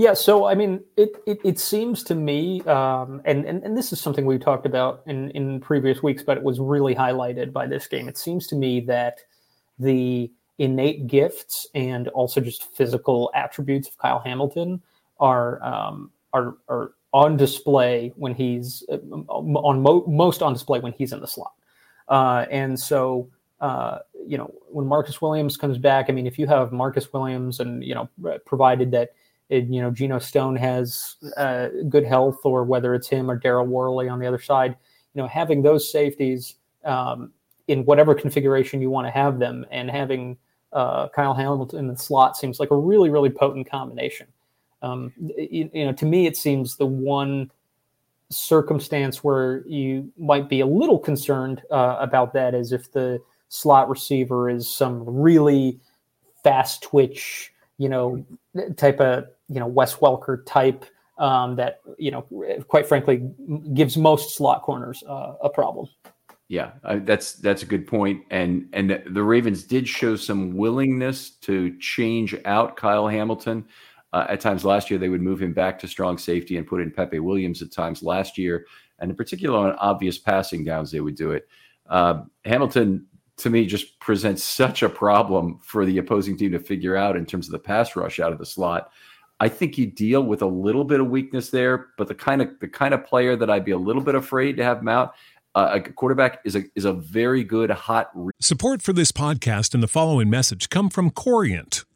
Yeah, 0.00 0.14
so 0.14 0.46
I 0.46 0.54
mean, 0.54 0.82
it 0.96 1.10
it, 1.26 1.40
it 1.44 1.58
seems 1.58 2.02
to 2.04 2.14
me, 2.14 2.62
um, 2.62 3.20
and, 3.26 3.44
and 3.44 3.62
and 3.62 3.76
this 3.76 3.92
is 3.92 4.00
something 4.00 4.24
we 4.24 4.38
talked 4.38 4.64
about 4.64 5.02
in 5.04 5.28
in 5.32 5.60
previous 5.60 6.02
weeks, 6.02 6.22
but 6.22 6.38
it 6.38 6.42
was 6.42 6.58
really 6.58 6.94
highlighted 6.94 7.52
by 7.52 7.66
this 7.66 7.86
game. 7.86 8.08
It 8.08 8.16
seems 8.16 8.46
to 8.46 8.56
me 8.56 8.80
that 8.86 9.18
the 9.78 10.30
innate 10.56 11.06
gifts 11.06 11.66
and 11.74 12.08
also 12.08 12.40
just 12.40 12.74
physical 12.74 13.30
attributes 13.34 13.88
of 13.88 13.98
Kyle 13.98 14.20
Hamilton 14.20 14.80
are 15.18 15.62
um, 15.62 16.10
are 16.32 16.56
are 16.70 16.92
on 17.12 17.36
display 17.36 18.14
when 18.16 18.34
he's 18.34 18.82
uh, 18.90 18.96
on 19.28 19.82
mo- 19.82 20.06
most 20.06 20.40
on 20.40 20.54
display 20.54 20.80
when 20.80 20.94
he's 20.94 21.12
in 21.12 21.20
the 21.20 21.26
slot. 21.26 21.52
Uh, 22.08 22.46
and 22.50 22.80
so 22.80 23.28
uh, 23.60 23.98
you 24.26 24.38
know 24.38 24.50
when 24.70 24.86
Marcus 24.86 25.20
Williams 25.20 25.58
comes 25.58 25.76
back, 25.76 26.06
I 26.08 26.12
mean 26.14 26.26
if 26.26 26.38
you 26.38 26.46
have 26.46 26.72
Marcus 26.72 27.12
Williams 27.12 27.60
and 27.60 27.84
you 27.84 27.94
know 27.94 28.08
provided 28.46 28.92
that 28.92 29.10
it, 29.50 29.66
you 29.66 29.82
know 29.82 29.90
Geno 29.90 30.18
Stone 30.18 30.56
has 30.56 31.16
uh, 31.36 31.68
good 31.88 32.04
health 32.04 32.38
or 32.44 32.64
whether 32.64 32.94
it's 32.94 33.08
him 33.08 33.30
or 33.30 33.38
Daryl 33.38 33.66
Worley 33.66 34.08
on 34.08 34.18
the 34.18 34.26
other 34.26 34.40
side, 34.40 34.76
you 35.14 35.22
know 35.22 35.28
having 35.28 35.62
those 35.62 35.90
safeties 35.90 36.56
um, 36.84 37.32
in 37.68 37.84
whatever 37.84 38.14
configuration 38.14 38.80
you 38.80 38.90
want 38.90 39.06
to 39.06 39.10
have 39.10 39.38
them 39.38 39.66
and 39.70 39.90
having 39.90 40.36
uh, 40.72 41.08
Kyle 41.08 41.34
Hamilton 41.34 41.80
in 41.80 41.88
the 41.88 41.96
slot 41.96 42.36
seems 42.36 42.60
like 42.60 42.70
a 42.70 42.76
really, 42.76 43.10
really 43.10 43.30
potent 43.30 43.68
combination. 43.68 44.26
Um, 44.82 45.12
you, 45.18 45.70
you, 45.72 45.84
know, 45.84 45.92
to 45.92 46.06
me, 46.06 46.26
it 46.26 46.36
seems 46.36 46.76
the 46.76 46.86
one 46.86 47.50
circumstance 48.30 49.24
where 49.24 49.66
you 49.66 50.12
might 50.16 50.48
be 50.48 50.60
a 50.60 50.66
little 50.66 50.98
concerned 50.98 51.62
uh, 51.70 51.96
about 51.98 52.32
that 52.32 52.54
is 52.54 52.72
if 52.72 52.90
the 52.92 53.20
slot 53.48 53.88
receiver 53.88 54.48
is 54.48 54.68
some 54.68 55.02
really 55.04 55.80
fast 56.42 56.82
twitch, 56.82 57.52
you 57.80 57.88
know, 57.88 58.22
type 58.76 59.00
of, 59.00 59.24
you 59.48 59.58
know, 59.58 59.66
Wes 59.66 59.96
Welker 59.96 60.44
type 60.44 60.84
um, 61.16 61.56
that, 61.56 61.80
you 61.98 62.10
know, 62.10 62.22
quite 62.68 62.86
frankly, 62.86 63.26
gives 63.72 63.96
most 63.96 64.36
slot 64.36 64.60
corners 64.60 65.02
uh, 65.08 65.32
a 65.42 65.48
problem. 65.48 65.88
Yeah, 66.48 66.72
that's 67.04 67.34
that's 67.34 67.62
a 67.62 67.66
good 67.66 67.86
point, 67.86 68.24
and 68.30 68.68
and 68.72 69.00
the 69.06 69.22
Ravens 69.22 69.62
did 69.62 69.88
show 69.88 70.16
some 70.16 70.56
willingness 70.56 71.30
to 71.42 71.78
change 71.78 72.36
out 72.44 72.76
Kyle 72.76 73.06
Hamilton. 73.06 73.64
Uh, 74.12 74.26
at 74.28 74.40
times 74.40 74.64
last 74.64 74.90
year, 74.90 74.98
they 74.98 75.08
would 75.08 75.22
move 75.22 75.40
him 75.40 75.52
back 75.52 75.78
to 75.78 75.86
strong 75.86 76.18
safety 76.18 76.56
and 76.56 76.66
put 76.66 76.80
in 76.80 76.90
Pepe 76.90 77.20
Williams. 77.20 77.62
At 77.62 77.70
times 77.70 78.02
last 78.02 78.36
year, 78.36 78.66
and 78.98 79.10
in 79.10 79.16
particular 79.16 79.56
on 79.56 79.76
obvious 79.76 80.18
passing 80.18 80.64
downs, 80.64 80.90
they 80.90 81.00
would 81.00 81.14
do 81.14 81.30
it. 81.30 81.48
Uh, 81.88 82.24
Hamilton, 82.44 83.06
to 83.40 83.50
me, 83.50 83.66
just 83.66 83.98
presents 84.00 84.42
such 84.42 84.82
a 84.82 84.88
problem 84.88 85.58
for 85.62 85.84
the 85.84 85.98
opposing 85.98 86.36
team 86.36 86.52
to 86.52 86.58
figure 86.58 86.96
out 86.96 87.16
in 87.16 87.26
terms 87.26 87.46
of 87.46 87.52
the 87.52 87.58
pass 87.58 87.96
rush 87.96 88.20
out 88.20 88.32
of 88.32 88.38
the 88.38 88.46
slot. 88.46 88.90
I 89.40 89.48
think 89.48 89.78
you 89.78 89.86
deal 89.86 90.22
with 90.22 90.42
a 90.42 90.46
little 90.46 90.84
bit 90.84 91.00
of 91.00 91.08
weakness 91.08 91.50
there, 91.50 91.88
but 91.96 92.08
the 92.08 92.14
kind 92.14 92.42
of 92.42 92.50
the 92.60 92.68
kind 92.68 92.92
of 92.92 93.04
player 93.04 93.36
that 93.36 93.48
I'd 93.48 93.64
be 93.64 93.72
a 93.72 93.78
little 93.78 94.02
bit 94.02 94.14
afraid 94.14 94.56
to 94.58 94.64
have 94.64 94.78
him 94.80 94.88
out 94.88 95.14
uh, 95.54 95.70
a 95.72 95.80
quarterback 95.80 96.40
is 96.44 96.54
a 96.54 96.64
is 96.74 96.84
a 96.84 96.92
very 96.92 97.42
good 97.42 97.70
hot. 97.70 98.10
Re- 98.14 98.32
Support 98.40 98.82
for 98.82 98.92
this 98.92 99.12
podcast 99.12 99.74
and 99.74 99.82
the 99.82 99.88
following 99.88 100.30
message 100.30 100.68
come 100.68 100.90
from 100.90 101.10
Corient. 101.10 101.84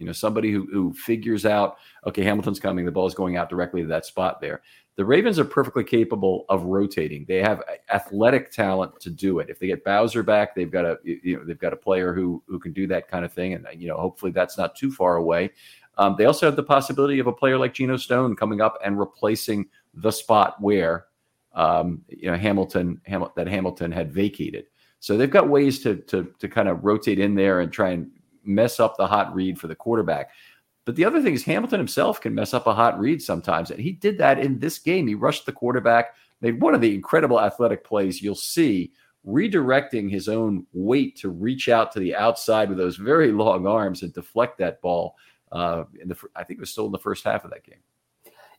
You 0.00 0.06
know, 0.06 0.12
somebody 0.12 0.50
who 0.50 0.66
who 0.72 0.92
figures 0.94 1.46
out, 1.46 1.76
okay, 2.06 2.24
Hamilton's 2.24 2.58
coming, 2.58 2.84
the 2.84 2.90
ball 2.90 3.06
is 3.06 3.14
going 3.14 3.36
out 3.36 3.50
directly 3.50 3.82
to 3.82 3.88
that 3.88 4.06
spot 4.06 4.40
there. 4.40 4.62
The 4.96 5.04
Ravens 5.04 5.38
are 5.38 5.44
perfectly 5.44 5.84
capable 5.84 6.44
of 6.48 6.64
rotating. 6.64 7.24
They 7.28 7.38
have 7.38 7.62
athletic 7.90 8.50
talent 8.50 8.98
to 9.00 9.10
do 9.10 9.38
it. 9.38 9.48
If 9.48 9.58
they 9.58 9.68
get 9.68 9.84
Bowser 9.84 10.22
back, 10.22 10.54
they've 10.54 10.70
got 10.70 10.84
a 10.84 10.98
you 11.04 11.36
know 11.36 11.44
they've 11.44 11.58
got 11.58 11.72
a 11.72 11.76
player 11.76 12.12
who 12.12 12.42
who 12.46 12.58
can 12.58 12.72
do 12.72 12.86
that 12.88 13.08
kind 13.08 13.24
of 13.24 13.32
thing, 13.32 13.54
and 13.54 13.66
you 13.76 13.88
know 13.88 13.96
hopefully 13.96 14.32
that's 14.32 14.58
not 14.58 14.74
too 14.74 14.90
far 14.90 15.16
away. 15.16 15.50
Um, 15.98 16.16
they 16.16 16.24
also 16.24 16.46
have 16.46 16.56
the 16.56 16.62
possibility 16.62 17.18
of 17.18 17.26
a 17.26 17.32
player 17.32 17.58
like 17.58 17.74
Geno 17.74 17.96
Stone 17.98 18.36
coming 18.36 18.60
up 18.60 18.78
and 18.84 18.98
replacing 18.98 19.66
the 19.94 20.10
spot 20.10 20.60
where 20.60 21.06
um, 21.54 22.02
you 22.08 22.30
know 22.30 22.36
Hamilton, 22.36 23.00
Ham- 23.04 23.28
that 23.36 23.48
Hamilton 23.48 23.92
had 23.92 24.12
vacated. 24.12 24.66
So 25.00 25.16
they've 25.16 25.30
got 25.30 25.48
ways 25.48 25.82
to 25.82 25.96
to 25.96 26.32
to 26.38 26.48
kind 26.48 26.68
of 26.68 26.84
rotate 26.84 27.18
in 27.18 27.34
there 27.34 27.60
and 27.60 27.72
try 27.72 27.90
and 27.90 28.10
mess 28.44 28.80
up 28.80 28.96
the 28.96 29.06
hot 29.06 29.34
read 29.34 29.58
for 29.58 29.68
the 29.68 29.74
quarterback. 29.74 30.30
But 30.84 30.96
the 30.96 31.04
other 31.04 31.22
thing 31.22 31.34
is 31.34 31.44
Hamilton 31.44 31.78
himself 31.78 32.20
can 32.20 32.34
mess 32.34 32.54
up 32.54 32.66
a 32.66 32.74
hot 32.74 32.98
read 32.98 33.22
sometimes. 33.22 33.70
And 33.70 33.80
he 33.80 33.92
did 33.92 34.18
that 34.18 34.38
in 34.38 34.58
this 34.58 34.78
game. 34.78 35.06
He 35.06 35.14
rushed 35.14 35.46
the 35.46 35.52
quarterback, 35.52 36.14
made 36.40 36.60
one 36.60 36.74
of 36.74 36.80
the 36.80 36.94
incredible 36.94 37.40
athletic 37.40 37.84
plays 37.84 38.22
you'll 38.22 38.34
see, 38.34 38.92
redirecting 39.26 40.10
his 40.10 40.28
own 40.28 40.66
weight 40.72 41.16
to 41.18 41.28
reach 41.28 41.68
out 41.68 41.92
to 41.92 42.00
the 42.00 42.14
outside 42.16 42.68
with 42.68 42.78
those 42.78 42.96
very 42.96 43.30
long 43.30 43.66
arms 43.66 44.02
and 44.02 44.12
deflect 44.14 44.58
that 44.58 44.80
ball. 44.80 45.16
Uh, 45.52 45.84
in 46.00 46.08
the, 46.08 46.16
I 46.34 46.44
think 46.44 46.58
it 46.58 46.60
was 46.60 46.70
still 46.70 46.86
in 46.86 46.92
the 46.92 46.98
first 46.98 47.24
half 47.24 47.44
of 47.44 47.50
that 47.50 47.64
game. 47.64 47.80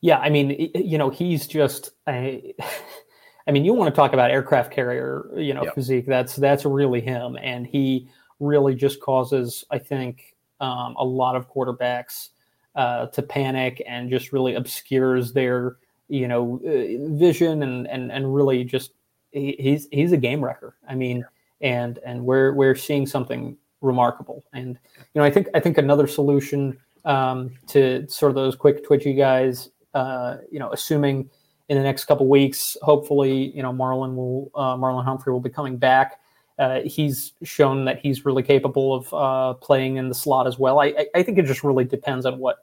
Yeah, 0.02 0.20
I 0.20 0.30
mean, 0.30 0.72
you 0.76 0.98
know, 0.98 1.10
he's 1.10 1.48
just. 1.48 1.92
I, 2.08 2.54
I 3.48 3.52
mean, 3.52 3.66
you 3.66 3.74
want 3.74 3.94
to 3.94 3.96
talk 3.96 4.14
about 4.14 4.30
aircraft 4.30 4.72
carrier, 4.72 5.30
you 5.36 5.54
know, 5.54 5.64
yep. 5.64 5.74
physique. 5.74 6.06
That's 6.06 6.36
that's 6.36 6.64
really 6.64 7.02
him, 7.02 7.38
and 7.42 7.66
he 7.66 8.08
really 8.42 8.76
just 8.76 9.00
causes, 9.00 9.64
I 9.72 9.80
think, 9.80 10.36
um, 10.60 10.96
a 10.98 11.06
lot 11.06 11.36
of 11.36 11.50
quarterbacks 11.50 12.30
uh, 12.76 13.08
to 13.08 13.22
panic 13.22 13.82
and 13.88 14.10
just 14.10 14.34
really 14.34 14.56
obscures 14.56 15.34
their 15.34 15.78
you 16.08 16.28
know 16.28 16.60
uh, 16.66 17.16
vision 17.18 17.64
and 17.64 17.88
and 17.88 18.12
and 18.12 18.36
really 18.36 18.64
just 18.64 18.92
he, 19.32 19.56
he's 19.60 19.88
he's 19.92 20.12
a 20.12 20.18
game 20.18 20.44
wrecker. 20.44 20.76
I 20.88 20.96
mean, 20.96 21.26
and 21.62 22.00
and 22.06 22.26
we're 22.26 22.54
we're 22.54 22.76
seeing 22.76 23.06
something 23.06 23.58
remarkable. 23.82 24.44
And 24.54 24.78
you 25.14 25.22
know, 25.22 25.24
I 25.24 25.32
think 25.32 25.48
I 25.54 25.60
think 25.60 25.78
another 25.78 26.08
solution 26.08 26.78
um, 27.06 27.52
to 27.68 28.08
sort 28.08 28.30
of 28.30 28.36
those 28.36 28.56
quick 28.56 28.86
twitchy 28.86 29.14
guys, 29.14 29.70
uh, 29.94 30.38
you 30.52 30.60
know, 30.60 30.72
assuming 30.72 31.30
in 31.70 31.78
the 31.78 31.84
next 31.84 32.06
couple 32.06 32.28
weeks, 32.28 32.78
hopefully, 32.82 33.56
you 33.56 33.64
know, 33.64 33.72
Marlon 33.72 34.16
will 34.16 34.52
uh, 34.56 34.76
Marlon 34.76 35.04
Humphrey 35.04 35.34
will 35.34 35.40
be 35.40 35.50
coming 35.50 35.78
back 35.78 36.20
uh, 36.62 36.82
he's 36.86 37.34
shown 37.42 37.86
that 37.86 38.00
he's 38.00 38.24
really 38.24 38.44
capable 38.44 38.94
of 38.94 39.14
uh, 39.16 39.54
playing 39.56 39.98
in 39.98 40.10
the 40.10 40.14
slot 40.14 40.46
as 40.46 40.60
well. 40.60 40.80
I, 40.80 41.08
I, 41.16 41.24
think 41.24 41.40
it 41.40 41.46
just 41.48 41.64
really 41.64 41.86
depends 41.86 42.24
on 42.24 42.38
what 42.38 42.58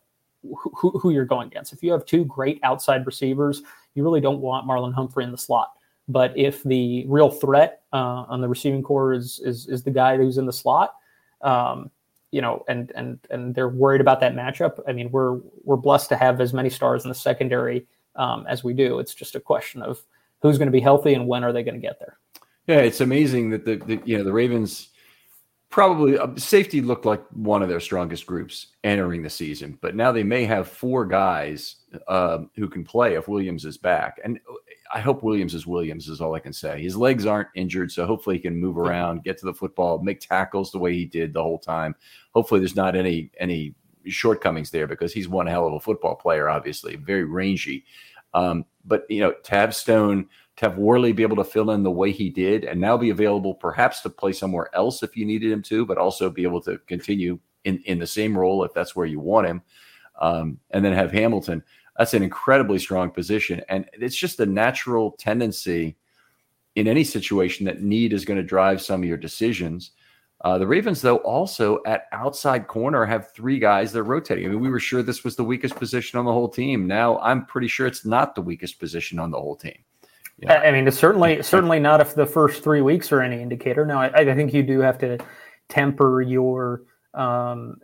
who, 0.45 0.97
who, 1.00 1.11
you're 1.11 1.25
going 1.25 1.49
against. 1.49 1.73
If 1.73 1.83
you 1.83 1.90
have 1.90 2.07
two 2.07 2.25
great 2.25 2.61
outside 2.62 3.05
receivers, 3.07 3.62
you 3.95 4.05
really 4.05 4.21
don't 4.21 4.40
want 4.40 4.69
Marlon 4.69 4.95
Humphrey 4.95 5.25
in 5.25 5.33
the 5.33 5.38
slot. 5.38 5.73
But 6.07 6.33
if 6.38 6.62
the 6.62 7.07
real 7.09 7.28
threat 7.28 7.83
uh, 7.93 8.25
on 8.28 8.40
the 8.40 8.49
receiving 8.49 8.85
corps 8.85 9.14
is, 9.14 9.40
is 9.45 9.67
is 9.67 9.83
the 9.83 9.90
guy 9.90 10.17
who's 10.17 10.38
in 10.38 10.47
the 10.47 10.52
slot, 10.52 10.95
um, 11.43 11.90
you 12.31 12.40
know, 12.40 12.64
and 12.69 12.93
and 12.95 13.19
and 13.31 13.52
they're 13.52 13.69
worried 13.69 14.00
about 14.00 14.21
that 14.21 14.33
matchup. 14.33 14.78
I 14.87 14.93
mean, 14.93 15.11
we're 15.11 15.40
we're 15.64 15.76
blessed 15.76 16.09
to 16.11 16.17
have 16.17 16.40
as 16.40 16.55
many 16.55 16.71
stars 16.71 17.05
in 17.05 17.09
the 17.09 17.17
secondary 17.17 17.85
um, 18.14 18.47
as 18.49 18.62
we 18.62 18.75
do. 18.75 19.00
It's 19.00 19.12
just 19.12 19.35
a 19.35 19.40
question 19.40 19.83
of 19.83 20.00
who's 20.40 20.57
going 20.57 20.69
to 20.69 20.73
be 20.73 20.81
healthy 20.81 21.14
and 21.14 21.26
when 21.26 21.43
are 21.43 21.52
they 21.52 21.64
going 21.64 21.75
to 21.75 21.81
get 21.81 21.99
there. 21.99 22.17
Yeah, 22.69 22.81
it's 22.81 23.01
amazing 23.01 23.49
that 23.51 23.65
the, 23.65 23.77
the 23.77 24.01
you 24.05 24.19
know 24.19 24.25
the 24.25 24.33
Ravens 24.33 24.91
probably 25.71 26.19
uh, 26.19 26.29
safety 26.37 26.83
looked 26.83 27.07
like 27.07 27.23
one 27.33 27.63
of 27.63 27.69
their 27.69 27.81
strongest 27.81 28.27
groups 28.27 28.69
entering 28.85 29.23
the 29.23 29.31
season, 29.31 29.79
but 29.81 29.97
now 29.97 30.13
they 30.13 30.23
may 30.23 30.45
have 30.45 30.69
four 30.69 31.07
guys 31.07 31.77
uh, 32.09 32.41
who 32.57 32.69
can 32.69 32.85
play 32.85 33.15
if 33.15 33.27
Williams 33.27 33.65
is 33.65 33.79
back. 33.79 34.21
And 34.23 34.39
I 34.93 35.01
hope 35.01 35.23
Williams 35.23 35.55
is 35.55 35.67
Williams 35.67 36.09
is 36.09 36.21
all 36.21 36.35
I 36.35 36.41
can 36.41 36.53
say. 36.53 36.83
His 36.83 36.97
legs 36.97 37.25
aren't 37.25 37.49
injured, 37.55 37.91
so 37.91 38.05
hopefully 38.07 38.37
he 38.37 38.43
can 38.43 38.57
move 38.57 38.77
around, 38.77 39.25
get 39.25 39.39
to 39.39 39.47
the 39.47 39.55
football, 39.55 40.03
make 40.03 40.21
tackles 40.21 40.71
the 40.71 40.79
way 40.79 40.95
he 40.95 41.07
did 41.07 41.33
the 41.33 41.43
whole 41.43 41.59
time. 41.59 41.95
Hopefully 42.35 42.61
there's 42.61 42.77
not 42.77 42.95
any 42.95 43.31
any 43.41 43.75
shortcomings 44.05 44.71
there 44.71 44.87
because 44.87 45.13
he's 45.15 45.29
one 45.29 45.47
hell 45.47 45.67
of 45.67 45.73
a 45.73 45.81
football 45.81 46.17
player, 46.17 46.51
obviously 46.51 46.97
very 46.97 47.25
rangy. 47.25 47.87
Um, 48.35 48.66
but 48.85 49.07
you 49.09 49.21
know, 49.21 49.33
Tab 49.42 49.73
Stone 49.73 50.29
to 50.59 50.68
have 50.68 50.77
Worley 50.77 51.12
be 51.12 51.23
able 51.23 51.37
to 51.37 51.44
fill 51.44 51.71
in 51.71 51.85
the 51.85 51.90
way 51.90 52.11
he 52.11 52.29
did 52.29 52.64
and 52.64 52.81
now 52.81 52.97
be 52.97 53.11
available 53.11 53.55
perhaps 53.55 54.01
to 54.03 54.11
play 54.11 54.33
somewhere 54.33 54.68
else 54.75 55.05
if 55.05 55.16
you 55.16 55.25
needed 55.25 55.53
him 55.53 55.62
to, 55.62 55.87
but 55.87 55.99
also 55.99 56.29
be 56.29 56.42
able 56.42 56.61
to 56.62 56.79
continue 56.88 57.38
in, 57.64 57.79
in 57.87 58.01
the 58.01 58.07
same 58.07 58.37
role 58.37 58.64
if 58.64 58.75
that's 58.75 58.97
where 58.97 59.07
you 59.07 59.21
want 59.21 59.47
him. 59.47 59.62
Um, 60.21 60.59
and 60.73 60.85
then 60.85 60.92
have 60.94 61.12
Hamilton. 61.12 61.62
That's 61.97 62.12
an 62.14 62.25
incredibly 62.25 62.81
strong 62.81 63.12
position. 63.12 63.62
And 63.68 63.88
it's 63.92 64.16
just 64.16 64.40
a 64.40 64.47
natural 64.47 65.12
tendency 65.12 65.97
in 66.75 66.88
any 66.88 67.05
situation 67.05 67.64
that 67.66 67.83
need 67.83 68.12
is 68.12 68.25
going 68.25 68.38
to 68.38 68.42
drive 68.42 68.83
some 68.83 69.03
of 69.03 69.09
your 69.09 69.16
decisions. 69.16 69.92
Uh, 70.40 70.59
the 70.59 70.66
Ravens, 70.66 71.01
though, 71.03 71.18
also 71.18 71.81
at 71.87 72.07
outside 72.11 72.66
corner 72.66 73.05
have 73.05 73.33
three 73.33 73.61
guys 73.61 73.92
that 73.92 74.01
are 74.01 74.05
rotating. 74.05 74.47
I 74.47 74.49
mean, 74.49 74.61
we 74.61 74.71
were 74.71 74.81
sure 74.81 75.05
this 75.05 75.23
was 75.23 75.37
the 75.37 75.44
weakest 75.44 75.77
position 75.77 76.18
on 76.18 76.25
the 76.25 76.33
whole 76.33 76.49
team. 76.49 76.88
Now 76.88 77.21
I'm 77.21 77.47
pretty 77.47 77.68
sure 77.68 77.87
it's 77.87 78.05
not 78.05 78.35
the 78.35 78.42
weakest 78.42 78.81
position 78.81 79.21
on 79.21 79.31
the 79.31 79.40
whole 79.40 79.57
team. 79.57 79.79
Yeah. 80.40 80.55
I 80.55 80.70
mean, 80.70 80.87
it's 80.87 80.98
certainly 80.98 81.42
certainly 81.42 81.81
not 81.81 82.01
if 82.01 82.14
the 82.14 82.27
first 82.27 82.62
three 82.62 82.81
weeks 82.81 83.11
are 83.11 83.20
any 83.20 83.42
indicator. 83.42 83.85
No, 83.85 83.98
I, 83.98 84.07
I 84.14 84.35
think 84.35 84.55
you 84.55 84.62
do 84.62 84.81
have 84.81 84.98
to 84.98 85.18
temper 85.68 86.22
your 86.22 86.83
um, 87.14 87.81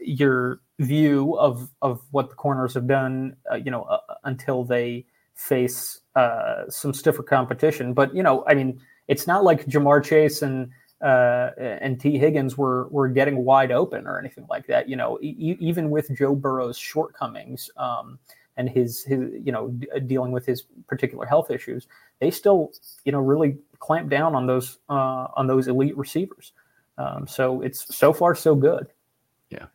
your 0.00 0.60
view 0.78 1.36
of 1.36 1.68
of 1.82 2.00
what 2.12 2.30
the 2.30 2.36
corners 2.36 2.74
have 2.74 2.86
done. 2.86 3.36
Uh, 3.50 3.56
you 3.56 3.72
know, 3.72 3.82
uh, 3.82 3.98
until 4.24 4.62
they 4.64 5.04
face 5.34 6.00
uh, 6.14 6.68
some 6.68 6.94
stiffer 6.94 7.24
competition. 7.24 7.92
But 7.92 8.14
you 8.14 8.22
know, 8.22 8.44
I 8.46 8.54
mean, 8.54 8.80
it's 9.08 9.26
not 9.26 9.42
like 9.42 9.66
Ja'Marr 9.66 10.04
Chase 10.04 10.42
and 10.42 10.70
uh, 11.02 11.50
and 11.58 11.98
Tee 11.98 12.18
Higgins 12.18 12.56
were 12.56 12.86
were 12.88 13.08
getting 13.08 13.44
wide 13.44 13.72
open 13.72 14.06
or 14.06 14.16
anything 14.18 14.46
like 14.48 14.66
that. 14.68 14.88
You 14.88 14.94
know, 14.94 15.18
e- 15.22 15.56
even 15.58 15.90
with 15.90 16.14
Joe 16.16 16.36
Burrow's 16.36 16.78
shortcomings. 16.78 17.68
Um, 17.76 18.20
and 18.60 18.68
his 18.68 19.02
his 19.02 19.20
you 19.42 19.50
know 19.50 19.68
d- 19.68 19.88
dealing 20.06 20.32
with 20.32 20.44
his 20.44 20.64
particular 20.86 21.24
health 21.24 21.50
issues, 21.50 21.88
they 22.20 22.30
still 22.30 22.72
you 23.04 23.12
know 23.12 23.18
really 23.18 23.56
clamp 23.78 24.10
down 24.10 24.34
on 24.34 24.46
those 24.46 24.78
uh, 24.90 25.28
on 25.34 25.46
those 25.46 25.66
elite 25.66 25.96
receivers. 25.96 26.52
Um, 26.98 27.26
so 27.26 27.62
it's 27.62 27.96
so 27.96 28.12
far 28.12 28.34
so 28.34 28.54
good. 28.54 28.88
Yeah, 29.48 29.66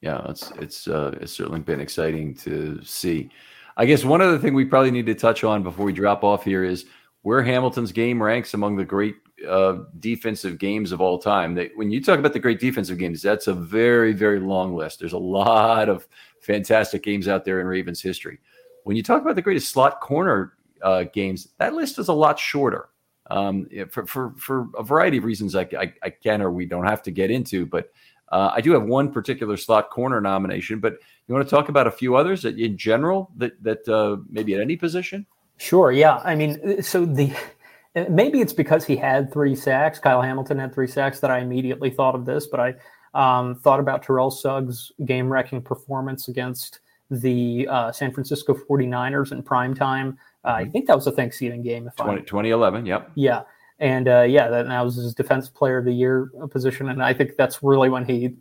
yeah, 0.00 0.28
it's 0.28 0.50
it's 0.58 0.88
uh, 0.88 1.16
it's 1.20 1.32
certainly 1.32 1.60
been 1.60 1.80
exciting 1.80 2.34
to 2.38 2.80
see. 2.82 3.30
I 3.76 3.86
guess 3.86 4.04
one 4.04 4.20
other 4.20 4.38
thing 4.38 4.54
we 4.54 4.64
probably 4.64 4.90
need 4.90 5.06
to 5.06 5.14
touch 5.14 5.44
on 5.44 5.62
before 5.62 5.86
we 5.86 5.92
drop 5.92 6.24
off 6.24 6.44
here 6.44 6.64
is 6.64 6.86
where 7.22 7.42
Hamilton's 7.42 7.92
game 7.92 8.20
ranks 8.22 8.54
among 8.54 8.76
the 8.76 8.84
great 8.84 9.16
uh, 9.48 9.84
defensive 10.00 10.58
games 10.58 10.92
of 10.92 11.00
all 11.00 11.18
time. 11.18 11.54
That 11.54 11.70
when 11.76 11.90
you 11.90 12.02
talk 12.02 12.18
about 12.18 12.32
the 12.32 12.38
great 12.38 12.60
defensive 12.60 12.98
games, 12.98 13.22
that's 13.22 13.46
a 13.46 13.54
very 13.54 14.12
very 14.12 14.40
long 14.40 14.74
list. 14.74 15.00
There's 15.00 15.12
a 15.12 15.18
lot 15.18 15.88
of 15.88 16.06
fantastic 16.40 17.02
games 17.02 17.28
out 17.28 17.44
there 17.44 17.60
in 17.60 17.66
Ravens 17.66 18.00
history. 18.00 18.38
When 18.84 18.96
you 18.96 19.02
talk 19.02 19.22
about 19.22 19.36
the 19.36 19.42
greatest 19.42 19.70
slot 19.70 20.00
corner 20.00 20.54
uh, 20.82 21.04
games, 21.04 21.48
that 21.58 21.74
list 21.74 21.98
is 21.98 22.08
a 22.08 22.12
lot 22.12 22.38
shorter. 22.38 22.90
Um, 23.30 23.66
for, 23.88 24.06
for, 24.06 24.34
for 24.36 24.68
a 24.76 24.82
variety 24.82 25.16
of 25.16 25.24
reasons, 25.24 25.56
I, 25.56 25.62
I, 25.78 25.94
I, 26.02 26.10
can 26.10 26.42
or 26.42 26.50
we 26.50 26.66
don't 26.66 26.84
have 26.84 27.02
to 27.04 27.10
get 27.10 27.30
into, 27.30 27.64
but 27.64 27.90
uh, 28.30 28.50
I 28.52 28.60
do 28.60 28.72
have 28.72 28.82
one 28.82 29.10
particular 29.10 29.56
slot 29.56 29.88
corner 29.88 30.20
nomination. 30.20 30.78
But 30.78 30.98
you 31.26 31.34
want 31.34 31.46
to 31.46 31.50
talk 31.50 31.70
about 31.70 31.86
a 31.86 31.90
few 31.90 32.16
others 32.16 32.42
that 32.42 32.58
in 32.58 32.76
general 32.76 33.30
that 33.38 33.62
that 33.62 33.88
uh, 33.88 34.18
maybe 34.28 34.54
at 34.54 34.60
any 34.60 34.76
position? 34.76 35.24
Sure. 35.56 35.92
Yeah. 35.92 36.20
I 36.24 36.34
mean, 36.34 36.82
so 36.82 37.06
the 37.06 37.32
maybe 38.08 38.40
it's 38.40 38.52
because 38.52 38.84
he 38.84 38.96
had 38.96 39.32
three 39.32 39.54
sacks. 39.54 39.98
Kyle 39.98 40.22
Hamilton 40.22 40.58
had 40.58 40.74
three 40.74 40.88
sacks 40.88 41.20
that 41.20 41.30
I 41.30 41.38
immediately 41.38 41.90
thought 41.90 42.14
of 42.14 42.24
this, 42.24 42.46
but 42.46 42.60
I 42.60 42.74
um, 43.14 43.54
thought 43.56 43.80
about 43.80 44.02
Terrell 44.02 44.30
Suggs' 44.30 44.92
game 45.04 45.32
wrecking 45.32 45.62
performance 45.62 46.28
against 46.28 46.80
the 47.10 47.66
uh, 47.70 47.92
San 47.92 48.12
Francisco 48.12 48.54
49ers 48.54 49.32
in 49.32 49.42
prime 49.42 49.74
time. 49.74 50.18
Uh, 50.44 50.48
I 50.48 50.62
mm-hmm. 50.62 50.72
think 50.72 50.86
that 50.86 50.96
was 50.96 51.06
a 51.06 51.12
Thanksgiving 51.12 51.62
game. 51.62 51.86
If 51.86 51.96
20, 51.96 52.22
2011, 52.22 52.86
yep. 52.86 53.10
Yeah. 53.14 53.42
And 53.78 54.08
uh, 54.08 54.22
yeah, 54.22 54.48
that, 54.48 54.66
that 54.66 54.84
was 54.84 54.96
his 54.96 55.14
defense 55.14 55.48
player 55.48 55.78
of 55.78 55.84
the 55.84 55.92
year 55.92 56.30
position. 56.50 56.88
And 56.88 57.02
I 57.02 57.12
think 57.12 57.36
that's 57.36 57.62
really 57.62 57.88
when 57.88 58.04
he, 58.04 58.34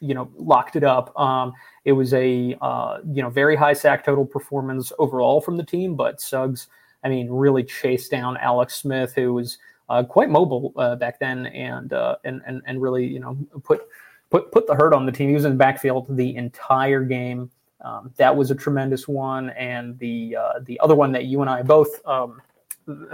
you 0.00 0.14
know, 0.14 0.30
locked 0.36 0.76
it 0.76 0.84
up. 0.84 1.18
Um, 1.18 1.52
it 1.84 1.92
was 1.92 2.12
a, 2.14 2.56
uh, 2.60 2.98
you 3.12 3.22
know, 3.22 3.30
very 3.30 3.56
high 3.56 3.72
sack 3.72 4.04
total 4.04 4.24
performance 4.24 4.92
overall 4.98 5.40
from 5.40 5.56
the 5.56 5.64
team, 5.64 5.94
but 5.94 6.20
Suggs, 6.20 6.68
I 7.04 7.08
mean, 7.08 7.30
really 7.30 7.64
chased 7.64 8.10
down 8.10 8.36
Alex 8.36 8.76
Smith, 8.76 9.14
who 9.14 9.34
was 9.34 9.58
uh, 9.88 10.02
quite 10.02 10.30
mobile 10.30 10.72
uh, 10.76 10.96
back 10.96 11.18
then 11.18 11.46
and, 11.46 11.92
and, 12.24 12.42
and, 12.46 12.62
and 12.66 12.82
really, 12.82 13.06
you 13.06 13.20
know, 13.20 13.36
put– 13.64 13.82
put 14.30 14.52
put 14.52 14.66
the 14.66 14.74
hurt 14.76 14.94
on 14.94 15.06
the 15.06 15.12
team. 15.12 15.28
He 15.28 15.34
was 15.34 15.44
in 15.44 15.50
the 15.50 15.58
backfield 15.58 16.06
the 16.16 16.36
entire 16.36 17.02
game. 17.02 17.50
Um, 17.80 18.12
that 18.16 18.36
was 18.36 18.52
a 18.52 18.54
tremendous 18.54 19.08
one, 19.08 19.50
and 19.50 19.98
the 19.98 20.36
uh, 20.36 20.60
the 20.62 20.78
other 20.78 20.94
one 20.94 21.10
that 21.10 21.24
you 21.24 21.40
and 21.40 21.50
I 21.50 21.62
both 21.62 21.88
um, 22.06 22.40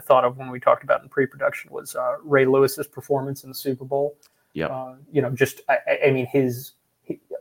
thought 0.02 0.24
of 0.24 0.36
when 0.36 0.50
we 0.50 0.60
talked 0.60 0.84
about 0.84 1.02
in 1.02 1.08
pre-production 1.08 1.70
was 1.72 1.96
uh, 1.96 2.16
Ray 2.22 2.44
Lewis's 2.44 2.86
performance 2.86 3.44
in 3.44 3.48
the 3.48 3.54
Super 3.54 3.86
Bowl. 3.86 4.18
Yeah, 4.52 4.66
uh, 4.66 4.96
you 5.10 5.22
know, 5.22 5.30
just 5.30 5.62
I, 5.70 5.78
I 6.08 6.10
mean 6.10 6.26
his 6.26 6.72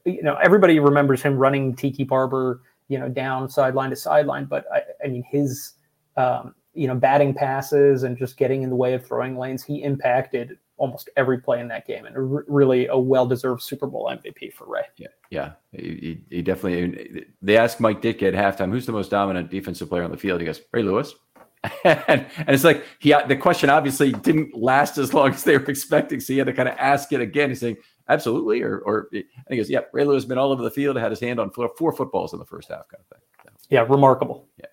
you 0.05 0.21
know, 0.21 0.35
everybody 0.35 0.79
remembers 0.79 1.21
him 1.21 1.37
running 1.37 1.75
Tiki 1.75 2.03
Barber, 2.03 2.61
you 2.87 2.99
know, 2.99 3.09
down 3.09 3.49
sideline 3.49 3.89
to 3.89 3.95
sideline. 3.95 4.45
But 4.45 4.65
I, 4.71 4.81
I 5.03 5.07
mean, 5.07 5.23
his, 5.29 5.73
um, 6.17 6.55
you 6.73 6.87
know, 6.87 6.95
batting 6.95 7.33
passes 7.33 8.03
and 8.03 8.17
just 8.17 8.37
getting 8.37 8.63
in 8.63 8.69
the 8.69 8.75
way 8.75 8.93
of 8.93 9.05
throwing 9.05 9.37
lanes, 9.37 9.63
he 9.63 9.81
impacted 9.83 10.57
almost 10.77 11.09
every 11.15 11.39
play 11.39 11.61
in 11.61 11.67
that 11.69 11.87
game, 11.87 12.05
and 12.05 12.15
r- 12.15 12.43
really 12.47 12.87
a 12.87 12.97
well-deserved 12.97 13.61
Super 13.61 13.87
Bowl 13.87 14.11
MVP 14.11 14.53
for 14.53 14.67
Ray. 14.67 14.83
Yeah, 14.97 15.07
yeah, 15.29 15.51
he, 15.71 16.21
he, 16.29 16.41
definitely. 16.41 17.25
They 17.41 17.57
asked 17.57 17.79
Mike 17.79 18.01
Ditka 18.01 18.23
at 18.23 18.33
halftime, 18.33 18.71
"Who's 18.71 18.85
the 18.85 18.91
most 18.91 19.09
dominant 19.09 19.49
defensive 19.49 19.89
player 19.89 20.03
on 20.03 20.11
the 20.11 20.17
field?" 20.17 20.41
He 20.41 20.45
goes, 20.45 20.61
"Ray 20.71 20.83
Lewis." 20.83 21.15
and, 21.83 22.27
and, 22.37 22.49
it's 22.49 22.63
like 22.63 22.83
he 22.99 23.15
the 23.27 23.35
question 23.35 23.71
obviously 23.71 24.11
didn't 24.11 24.55
last 24.55 24.99
as 24.99 25.13
long 25.15 25.33
as 25.33 25.43
they 25.43 25.57
were 25.57 25.65
expecting, 25.65 26.19
so 26.19 26.33
he 26.33 26.37
had 26.37 26.47
to 26.47 26.53
kind 26.53 26.69
of 26.69 26.75
ask 26.77 27.11
it 27.11 27.21
again. 27.21 27.49
He's 27.49 27.61
saying, 27.61 27.77
"Absolutely," 28.09 28.61
or 28.61 28.79
or 28.79 29.07
and 29.13 29.23
he 29.49 29.57
goes, 29.57 29.69
"Yeah, 29.69 29.79
Ray 29.93 30.03
Lewis 30.03 30.23
has 30.23 30.27
been 30.27 30.37
all 30.37 30.51
over 30.51 30.61
the 30.61 30.71
field, 30.71 30.97
had 30.97 31.11
his 31.11 31.21
hand 31.21 31.39
on 31.39 31.51
four, 31.51 31.71
four 31.77 31.91
footballs 31.93 32.33
in 32.33 32.39
the 32.39 32.45
first 32.45 32.69
half, 32.69 32.87
kind 32.89 33.01
of 33.01 33.17
thing." 33.17 33.25
So, 33.57 33.67
yeah, 33.69 33.85
remarkable. 33.87 34.47
Yeah. 34.59 34.65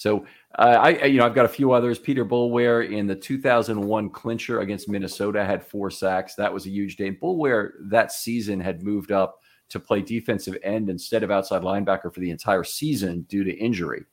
So 0.00 0.24
uh, 0.58 0.78
I, 0.80 1.04
you 1.04 1.18
know, 1.18 1.26
I've 1.26 1.34
got 1.34 1.44
a 1.44 1.48
few 1.48 1.72
others. 1.72 1.98
Peter 1.98 2.24
Boulware 2.24 2.90
in 2.90 3.06
the 3.06 3.14
2001 3.14 4.08
clincher 4.08 4.60
against 4.60 4.88
Minnesota 4.88 5.44
had 5.44 5.62
four 5.62 5.90
sacks. 5.90 6.34
That 6.36 6.54
was 6.54 6.64
a 6.64 6.70
huge 6.70 6.96
day. 6.96 7.08
And 7.08 7.20
Boulware 7.20 7.72
that 7.82 8.10
season 8.10 8.60
had 8.60 8.82
moved 8.82 9.12
up 9.12 9.40
to 9.68 9.78
play 9.78 10.00
defensive 10.00 10.56
end 10.62 10.88
instead 10.88 11.22
of 11.22 11.30
outside 11.30 11.60
linebacker 11.60 12.14
for 12.14 12.20
the 12.20 12.30
entire 12.30 12.64
season 12.64 13.26
due 13.28 13.44
to 13.44 13.52
injury, 13.52 14.04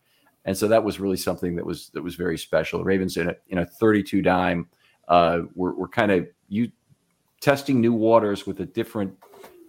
and 0.43 0.57
so 0.57 0.67
that 0.67 0.83
was 0.83 0.99
really 0.99 1.15
something 1.15 1.55
that 1.55 1.65
was 1.65 1.89
that 1.93 2.03
was 2.03 2.15
very 2.15 2.37
special. 2.37 2.83
Ravens 2.83 3.15
in 3.15 3.29
a 3.29 3.35
in 3.47 3.59
a 3.59 3.65
32 3.65 4.21
dime 4.21 4.67
uh, 5.07 5.39
were, 5.55 5.73
were 5.73 5.87
kind 5.87 6.11
of 6.11 6.27
you 6.49 6.69
testing 7.39 7.79
new 7.79 7.93
waters 7.93 8.45
with 8.45 8.59
a 8.59 8.65
different 8.65 9.13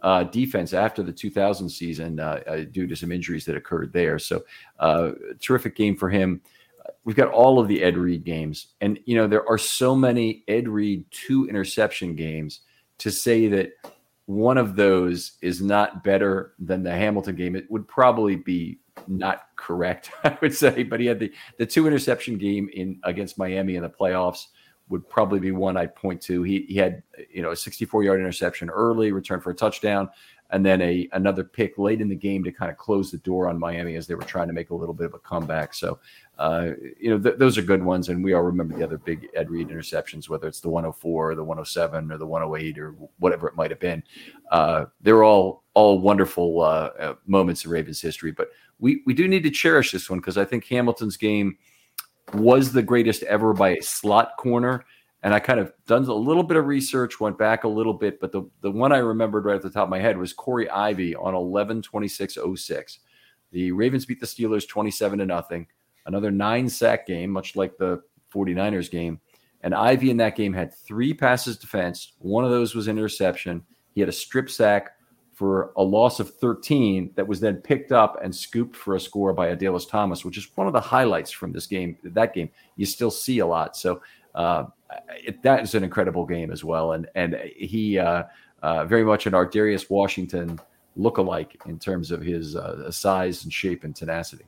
uh, 0.03 0.25
defense 0.25 0.73
after 0.73 1.03
the 1.03 1.13
2000 1.13 1.69
season 1.69 2.21
uh, 2.21 2.41
uh, 2.47 2.57
due 2.71 2.87
to 2.87 2.97
some 2.97 3.13
injuries 3.13 3.45
that 3.45 3.57
occurred 3.57 3.93
there. 3.93 4.19
So, 4.19 4.45
uh, 4.79 5.13
terrific 5.41 5.77
game 5.77 5.97
for 5.97 6.09
him. 6.09 6.41
We've 7.05 7.17
got 7.17 7.31
all 7.31 7.59
of 7.59 7.69
the 7.69 7.83
Ed 7.83 7.97
Reed 7.97 8.25
games, 8.25 8.69
and 8.81 8.99
you 9.05 9.17
know 9.17 9.27
there 9.27 9.49
are 9.49 9.59
so 9.59 9.95
many 9.95 10.45
Ed 10.49 10.69
Reed 10.69 11.05
two 11.11 11.49
interception 11.49 12.15
games. 12.15 12.61
To 12.99 13.11
say 13.13 13.47
that 13.49 13.71
one 14.27 14.59
of 14.59 14.75
those 14.75 15.33
is 15.41 15.63
not 15.63 16.03
better 16.03 16.55
than 16.59 16.83
the 16.83 16.91
Hamilton 16.91 17.37
game, 17.37 17.55
it 17.55 17.71
would 17.71 17.87
probably 17.87 18.37
be 18.37 18.81
not 19.07 19.47
correct. 19.57 20.11
I 20.25 20.37
would 20.43 20.55
say, 20.55 20.83
but 20.83 21.01
he 21.01 21.07
had 21.07 21.21
the 21.21 21.33
the 21.59 21.67
two 21.67 21.87
interception 21.87 22.37
game 22.37 22.69
in 22.73 23.01
against 23.05 23.39
Miami 23.39 23.77
in 23.77 23.83
the 23.83 23.89
playoffs 23.89 24.47
would 24.89 25.09
probably 25.09 25.41
be 25.41 25.53
one 25.53 25.77
I'd 25.77 25.95
point 25.95 26.21
to. 26.23 26.43
He, 26.43 26.67
he 26.69 26.77
had 26.77 27.03
you 27.31 27.43
know 27.43 27.51
a 27.51 27.57
64 27.57 28.05
yard 28.05 28.21
interception 28.21 28.71
early, 28.71 29.13
return 29.13 29.41
for 29.41 29.51
a 29.51 29.55
touchdown, 29.55 30.09
and 30.51 30.65
then 30.65 30.81
a 30.81 31.09
another 31.13 31.45
pick 31.45 31.79
late 31.79 32.01
in 32.01 32.09
the 32.09 32.17
game 32.17 32.43
to 32.45 32.53
kind 32.53 32.71
of 32.71 32.79
close 32.79 33.11
the 33.11 33.19
door 33.19 33.49
on 33.49 33.59
Miami 33.59 33.97
as 33.97 34.07
they 34.07 34.15
were 34.15 34.23
trying 34.23 34.49
to 34.49 34.55
make 34.55 34.71
a 34.71 34.75
little 34.75 34.95
bit 34.95 35.07
of 35.07 35.15
a 35.15 35.19
comeback. 35.19 35.75
So 35.75 35.99
uh, 36.39 36.71
you 36.99 37.11
know 37.11 37.19
th- 37.19 37.39
those 37.39 37.59
are 37.59 37.63
good 37.63 37.83
ones, 37.83 38.09
and 38.09 38.25
we 38.25 38.33
all 38.33 38.43
remember 38.43 38.77
the 38.77 38.85
other 38.85 38.99
big 38.99 39.29
Ed 39.35 39.51
Reed 39.51 39.69
interceptions, 39.69 40.29
whether 40.29 40.49
it's 40.49 40.61
the 40.61 40.71
104 40.71 41.31
or 41.31 41.35
the 41.35 41.45
107 41.45 42.11
or 42.11 42.19
the 42.19 42.27
108 42.27 42.79
or 42.79 42.95
whatever 43.19 43.49
it 43.49 43.57
might 43.57 43.71
have 43.71 43.81
been. 43.81 44.03
Uh, 44.51 44.87
they're 45.01 45.25
all 45.25 45.65
all 45.75 46.01
wonderful 46.01 46.63
uh, 46.63 46.91
uh 46.99 47.15
moments 47.27 47.65
in 47.65 47.71
Ravens 47.71 48.01
history, 48.01 48.33
but 48.33 48.49
we 48.79 49.03
we 49.07 49.15
do 49.15 49.29
need 49.29 49.43
to 49.43 49.51
cherish 49.51 49.93
this 49.93 50.09
one 50.09 50.19
because 50.19 50.39
I 50.39 50.45
think 50.45 50.65
Hamilton's 50.67 51.17
game 51.17 51.59
was 52.35 52.73
the 52.73 52.83
greatest 52.83 53.23
ever 53.25 53.53
by 53.53 53.71
a 53.71 53.83
slot 53.83 54.37
corner. 54.39 54.85
And 55.23 55.35
I 55.35 55.41
kind 55.41 55.59
of 55.59 55.73
done 55.87 56.05
a 56.05 56.15
little 56.15 56.45
bit 56.45 56.57
of 56.57 56.67
research, 56.67 57.19
went 57.19 57.37
back 57.37 57.65
a 57.65 57.69
little 57.69 57.93
bit, 57.93 58.21
but 58.21 58.31
the, 58.31 58.43
the 58.61 58.71
one 58.71 58.93
I 58.93 58.99
remembered 58.99 59.45
right 59.45 59.57
at 59.57 59.63
the 59.63 59.71
top 59.71 59.85
of 59.85 59.91
my 59.91 59.99
head 59.99 60.17
was 60.17 60.33
Corey 60.33 60.71
Ivy 60.71 61.17
on 61.17 61.35
11 61.35 61.83
26 61.83 62.39
06. 62.57 62.99
The 63.51 63.73
Ravens 63.73 64.07
beat 64.07 64.21
the 64.21 64.27
Steelers 64.27 64.69
27 64.69 65.19
to 65.19 65.27
nothing. 65.27 65.67
Another 66.07 66.31
nine 66.31 66.69
sack 66.69 67.07
game, 67.07 67.31
much 67.31 67.57
like 67.57 67.77
the 67.79 68.03
49ers 68.33 68.91
game. 68.91 69.21
And 69.63 69.75
Ivy 69.75 70.11
in 70.11 70.17
that 70.19 70.37
game 70.37 70.53
had 70.53 70.73
three 70.73 71.13
passes 71.13 71.59
defense. 71.59 72.13
One 72.19 72.45
of 72.45 72.51
those 72.51 72.75
was 72.75 72.87
interception. 72.87 73.65
He 73.95 74.01
had 74.01 74.09
a 74.09 74.13
strip 74.13 74.49
sack, 74.49 74.91
for 75.39 75.71
a 75.77 75.83
loss 75.85 76.19
of 76.19 76.35
13 76.35 77.13
that 77.15 77.25
was 77.25 77.39
then 77.39 77.59
picked 77.59 77.93
up 77.93 78.19
and 78.25 78.35
scooped 78.35 78.75
for 78.75 78.97
a 78.97 79.01
score 79.01 79.33
by 79.33 79.55
Adalius 79.55 79.89
Thomas, 79.89 80.25
which 80.25 80.37
is 80.37 80.49
one 80.57 80.67
of 80.67 80.73
the 80.73 80.81
highlights 80.81 81.31
from 81.31 81.53
this 81.53 81.69
game. 81.69 81.97
That 82.03 82.35
game 82.35 82.51
you 82.75 82.85
still 82.85 83.13
see 83.13 83.39
a 83.39 83.47
lot. 83.47 83.77
So 83.77 84.03
uh, 84.35 84.65
it, 85.11 85.41
that 85.45 85.63
is 85.63 85.77
an 85.77 85.85
incredible 85.85 86.27
game 86.27 86.51
as 86.51 86.65
well, 86.65 86.95
and 86.95 87.09
and 87.15 87.37
he 87.55 88.01
uh, 88.01 88.25
uh, 88.63 88.85
very 88.87 89.05
much 89.05 89.29
an 89.29 89.33
Ar'Darius 89.33 89.89
Washington 89.89 90.59
look-alike 90.97 91.63
in 91.67 91.79
terms 91.79 92.11
of 92.11 92.21
his 92.21 92.57
uh, 92.57 92.91
size 92.91 93.45
and 93.45 93.53
shape 93.53 93.85
and 93.85 93.95
tenacity. 93.95 94.47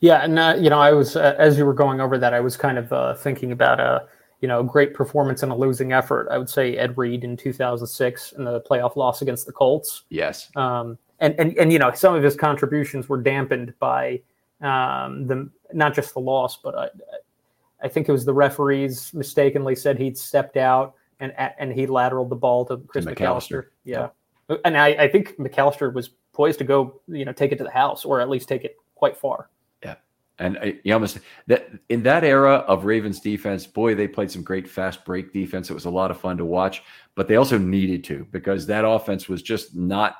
Yeah, 0.00 0.22
and 0.22 0.38
uh, 0.38 0.56
you 0.58 0.68
know, 0.68 0.78
I 0.78 0.92
was 0.92 1.16
uh, 1.16 1.34
as 1.38 1.56
you 1.56 1.64
were 1.64 1.72
going 1.72 2.02
over 2.02 2.18
that, 2.18 2.34
I 2.34 2.40
was 2.40 2.54
kind 2.54 2.76
of 2.76 3.18
thinking 3.18 3.50
about 3.50 3.80
a 3.80 4.08
you 4.40 4.48
know, 4.48 4.62
great 4.62 4.94
performance 4.94 5.42
in 5.42 5.50
a 5.50 5.56
losing 5.56 5.92
effort. 5.92 6.28
I 6.30 6.38
would 6.38 6.48
say 6.48 6.76
Ed 6.76 6.96
Reed 6.96 7.24
in 7.24 7.36
2006 7.36 8.32
in 8.32 8.44
the 8.44 8.60
playoff 8.62 8.96
loss 8.96 9.22
against 9.22 9.46
the 9.46 9.52
Colts. 9.52 10.04
Yes. 10.08 10.50
Um, 10.56 10.98
and, 11.20 11.34
and, 11.38 11.56
and, 11.58 11.72
you 11.72 11.78
know, 11.78 11.92
some 11.92 12.14
of 12.14 12.22
his 12.22 12.34
contributions 12.34 13.08
were 13.08 13.20
dampened 13.20 13.74
by 13.78 14.22
um, 14.62 15.26
the, 15.26 15.50
not 15.74 15.94
just 15.94 16.14
the 16.14 16.20
loss, 16.20 16.56
but 16.56 16.74
I, 16.74 16.88
I 17.82 17.88
think 17.88 18.08
it 18.08 18.12
was 18.12 18.24
the 18.24 18.32
referees 18.32 19.12
mistakenly 19.12 19.76
said 19.76 19.98
he'd 19.98 20.16
stepped 20.16 20.56
out 20.56 20.94
and, 21.20 21.32
and 21.36 21.72
he 21.72 21.86
lateraled 21.86 22.30
the 22.30 22.36
ball 22.36 22.64
to 22.66 22.78
Chris 22.78 23.04
to 23.04 23.14
McAlister. 23.14 23.16
McAlister. 23.18 23.66
Yeah. 23.84 24.08
yeah. 24.48 24.56
And 24.64 24.78
I, 24.78 24.88
I 24.88 25.08
think 25.08 25.36
McAlister 25.36 25.92
was 25.92 26.10
poised 26.32 26.58
to 26.58 26.64
go, 26.64 27.00
you 27.06 27.26
know, 27.26 27.32
take 27.32 27.52
it 27.52 27.56
to 27.58 27.64
the 27.64 27.70
house 27.70 28.06
or 28.06 28.20
at 28.20 28.30
least 28.30 28.48
take 28.48 28.64
it 28.64 28.76
quite 28.94 29.16
far. 29.16 29.50
And 30.40 30.80
you 30.84 30.94
almost 30.94 31.18
that 31.48 31.68
in 31.90 32.02
that 32.04 32.24
era 32.24 32.54
of 32.66 32.86
Ravens 32.86 33.20
defense, 33.20 33.66
boy, 33.66 33.94
they 33.94 34.08
played 34.08 34.30
some 34.30 34.42
great 34.42 34.66
fast 34.66 35.04
break 35.04 35.32
defense. 35.32 35.70
It 35.70 35.74
was 35.74 35.84
a 35.84 35.90
lot 35.90 36.10
of 36.10 36.18
fun 36.18 36.38
to 36.38 36.46
watch, 36.46 36.82
but 37.14 37.28
they 37.28 37.36
also 37.36 37.58
needed 37.58 38.02
to 38.04 38.26
because 38.30 38.66
that 38.66 38.86
offense 38.86 39.28
was 39.28 39.42
just 39.42 39.76
not 39.76 40.16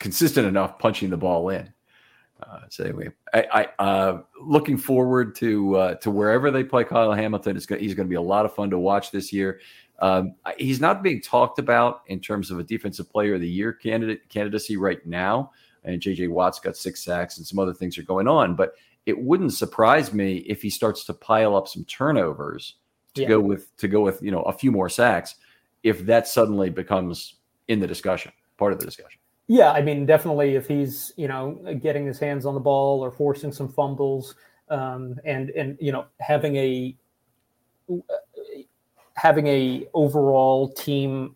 consistent 0.00 0.48
enough 0.48 0.80
punching 0.80 1.10
the 1.10 1.16
ball 1.16 1.48
in. 1.50 1.72
Uh, 2.42 2.60
so 2.68 2.82
anyway, 2.82 3.08
I, 3.32 3.68
I 3.78 3.82
uh, 3.82 4.22
looking 4.40 4.76
forward 4.76 5.36
to 5.36 5.76
uh, 5.76 5.94
to 5.96 6.10
wherever 6.10 6.50
they 6.50 6.64
play 6.64 6.82
Kyle 6.82 7.12
Hamilton. 7.12 7.56
It's 7.56 7.66
going 7.66 7.80
he's 7.80 7.94
going 7.94 8.08
to 8.08 8.10
be 8.10 8.16
a 8.16 8.20
lot 8.20 8.44
of 8.44 8.52
fun 8.52 8.68
to 8.70 8.80
watch 8.80 9.12
this 9.12 9.32
year. 9.32 9.60
Um, 10.00 10.34
he's 10.58 10.80
not 10.80 11.04
being 11.04 11.22
talked 11.22 11.60
about 11.60 12.02
in 12.08 12.18
terms 12.18 12.50
of 12.50 12.58
a 12.58 12.64
defensive 12.64 13.08
player 13.08 13.34
of 13.34 13.40
the 13.40 13.48
year 13.48 13.72
candidate 13.72 14.28
candidacy 14.28 14.76
right 14.76 15.06
now 15.06 15.52
and 15.84 16.00
JJ 16.00 16.28
Watt's 16.30 16.60
got 16.60 16.76
six 16.76 17.02
sacks 17.04 17.38
and 17.38 17.46
some 17.46 17.58
other 17.58 17.74
things 17.74 17.98
are 17.98 18.02
going 18.02 18.28
on. 18.28 18.54
But 18.54 18.74
it 19.06 19.18
wouldn't 19.18 19.52
surprise 19.52 20.12
me 20.12 20.38
if 20.38 20.62
he 20.62 20.70
starts 20.70 21.04
to 21.04 21.14
pile 21.14 21.56
up 21.56 21.68
some 21.68 21.84
turnovers 21.84 22.76
to 23.14 23.22
yeah. 23.22 23.28
go 23.28 23.40
with 23.40 23.76
to 23.76 23.88
go 23.88 24.00
with 24.00 24.22
you 24.22 24.30
know 24.30 24.42
a 24.42 24.52
few 24.52 24.70
more 24.70 24.88
sacks 24.88 25.36
if 25.82 26.04
that 26.06 26.26
suddenly 26.28 26.70
becomes 26.70 27.36
in 27.68 27.80
the 27.80 27.86
discussion 27.86 28.32
part 28.56 28.72
of 28.72 28.78
the 28.78 28.86
discussion 28.86 29.20
yeah 29.48 29.72
i 29.72 29.82
mean 29.82 30.06
definitely 30.06 30.54
if 30.54 30.66
he's 30.66 31.12
you 31.16 31.28
know 31.28 31.58
getting 31.80 32.06
his 32.06 32.18
hands 32.18 32.46
on 32.46 32.54
the 32.54 32.60
ball 32.60 33.00
or 33.00 33.10
forcing 33.10 33.52
some 33.52 33.68
fumbles 33.68 34.34
um, 34.70 35.16
and 35.24 35.50
and 35.50 35.76
you 35.80 35.92
know 35.92 36.06
having 36.20 36.56
a 36.56 36.94
having 39.14 39.46
a 39.46 39.86
overall 39.92 40.72
team 40.72 41.34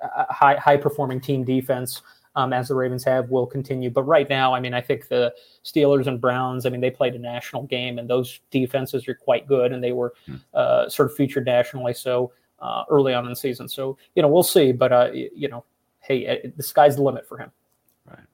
high 0.00 0.56
high 0.56 0.76
performing 0.76 1.20
team 1.20 1.44
defense 1.44 2.00
um, 2.36 2.52
as 2.52 2.68
the 2.68 2.74
Ravens 2.74 3.04
have, 3.04 3.30
will 3.30 3.46
continue. 3.46 3.90
But 3.90 4.02
right 4.04 4.28
now, 4.28 4.54
I 4.54 4.60
mean, 4.60 4.74
I 4.74 4.80
think 4.80 5.08
the 5.08 5.34
Steelers 5.64 6.06
and 6.06 6.20
Browns, 6.20 6.66
I 6.66 6.70
mean, 6.70 6.80
they 6.80 6.90
played 6.90 7.14
a 7.14 7.18
national 7.18 7.64
game, 7.64 7.98
and 7.98 8.08
those 8.08 8.40
defenses 8.50 9.06
are 9.08 9.14
quite 9.14 9.46
good, 9.46 9.72
and 9.72 9.82
they 9.82 9.92
were 9.92 10.14
hmm. 10.26 10.36
uh, 10.52 10.88
sort 10.88 11.10
of 11.10 11.16
featured 11.16 11.46
nationally. 11.46 11.94
So 11.94 12.32
uh, 12.60 12.84
early 12.90 13.14
on 13.14 13.24
in 13.24 13.30
the 13.30 13.36
season, 13.36 13.68
so 13.68 13.96
you 14.14 14.22
know, 14.22 14.28
we'll 14.28 14.42
see. 14.42 14.72
But 14.72 14.92
uh, 14.92 15.10
you 15.12 15.48
know, 15.48 15.64
hey, 16.00 16.26
uh, 16.26 16.48
the 16.56 16.62
sky's 16.62 16.96
the 16.96 17.02
limit 17.02 17.26
for 17.28 17.38
him. 17.38 17.50
Right. 18.08 18.26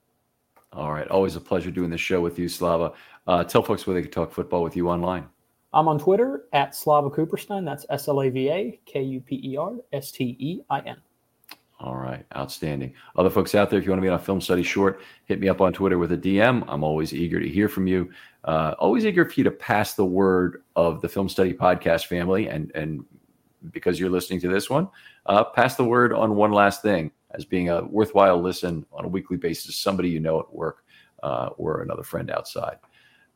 All 0.72 0.92
right. 0.92 1.08
Always 1.08 1.36
a 1.36 1.40
pleasure 1.40 1.70
doing 1.70 1.90
this 1.90 2.00
show 2.00 2.20
with 2.20 2.38
you, 2.38 2.48
Slava. 2.48 2.92
Uh, 3.26 3.44
tell 3.44 3.62
folks 3.62 3.86
where 3.86 3.94
they 3.94 4.02
can 4.02 4.10
talk 4.10 4.32
football 4.32 4.62
with 4.62 4.76
you 4.76 4.88
online. 4.88 5.26
I'm 5.72 5.86
on 5.86 5.98
Twitter 5.98 6.46
at 6.52 6.74
Slava 6.74 7.10
Kuperstein. 7.10 7.64
That's 7.64 7.86
S 7.90 8.08
L 8.08 8.22
A 8.22 8.28
V 8.28 8.48
A 8.48 8.80
K 8.86 9.02
U 9.02 9.20
P 9.20 9.40
E 9.44 9.56
R 9.56 9.74
S 9.92 10.10
T 10.10 10.36
E 10.38 10.60
I 10.68 10.80
N. 10.80 10.96
All 11.82 11.96
right, 11.96 12.26
outstanding. 12.36 12.92
Other 13.16 13.30
folks 13.30 13.54
out 13.54 13.70
there, 13.70 13.78
if 13.78 13.86
you 13.86 13.90
want 13.90 14.02
to 14.02 14.04
be 14.04 14.10
on 14.10 14.20
a 14.20 14.22
film 14.22 14.42
study 14.42 14.62
short, 14.62 15.00
hit 15.24 15.40
me 15.40 15.48
up 15.48 15.62
on 15.62 15.72
Twitter 15.72 15.96
with 15.98 16.12
a 16.12 16.16
DM. 16.16 16.62
I'm 16.68 16.84
always 16.84 17.14
eager 17.14 17.40
to 17.40 17.48
hear 17.48 17.70
from 17.70 17.86
you. 17.86 18.10
Uh, 18.44 18.74
always 18.78 19.06
eager 19.06 19.24
for 19.24 19.32
you 19.36 19.44
to 19.44 19.50
pass 19.50 19.94
the 19.94 20.04
word 20.04 20.62
of 20.76 21.00
the 21.00 21.08
Film 21.08 21.26
Study 21.26 21.54
Podcast 21.54 22.04
family, 22.04 22.48
and 22.48 22.70
and 22.74 23.02
because 23.72 23.98
you're 23.98 24.10
listening 24.10 24.40
to 24.40 24.48
this 24.48 24.68
one, 24.68 24.88
uh, 25.24 25.42
pass 25.42 25.76
the 25.76 25.84
word 25.84 26.12
on 26.12 26.36
one 26.36 26.52
last 26.52 26.82
thing 26.82 27.10
as 27.30 27.46
being 27.46 27.70
a 27.70 27.82
worthwhile 27.84 28.40
listen 28.40 28.84
on 28.92 29.06
a 29.06 29.08
weekly 29.08 29.38
basis. 29.38 29.76
Somebody 29.76 30.10
you 30.10 30.20
know 30.20 30.38
at 30.38 30.52
work 30.52 30.84
uh, 31.22 31.48
or 31.56 31.80
another 31.80 32.02
friend 32.02 32.30
outside. 32.30 32.76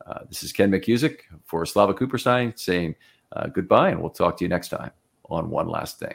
Uh, 0.07 0.21
this 0.29 0.43
is 0.43 0.53
Ken 0.53 0.71
McKusick 0.71 1.21
for 1.45 1.65
Slava 1.65 1.95
Kuperstein 1.95 2.59
saying 2.59 2.95
uh, 3.33 3.47
goodbye, 3.47 3.89
and 3.89 4.03
we'll 4.03 4.11
talk 4.11 4.37
to 4.37 4.45
you 4.45 4.51
next 4.51 4.69
time 4.69 4.91
on 5.31 5.49
One 5.49 5.69
Last 5.69 5.99
Thing. 5.99 6.15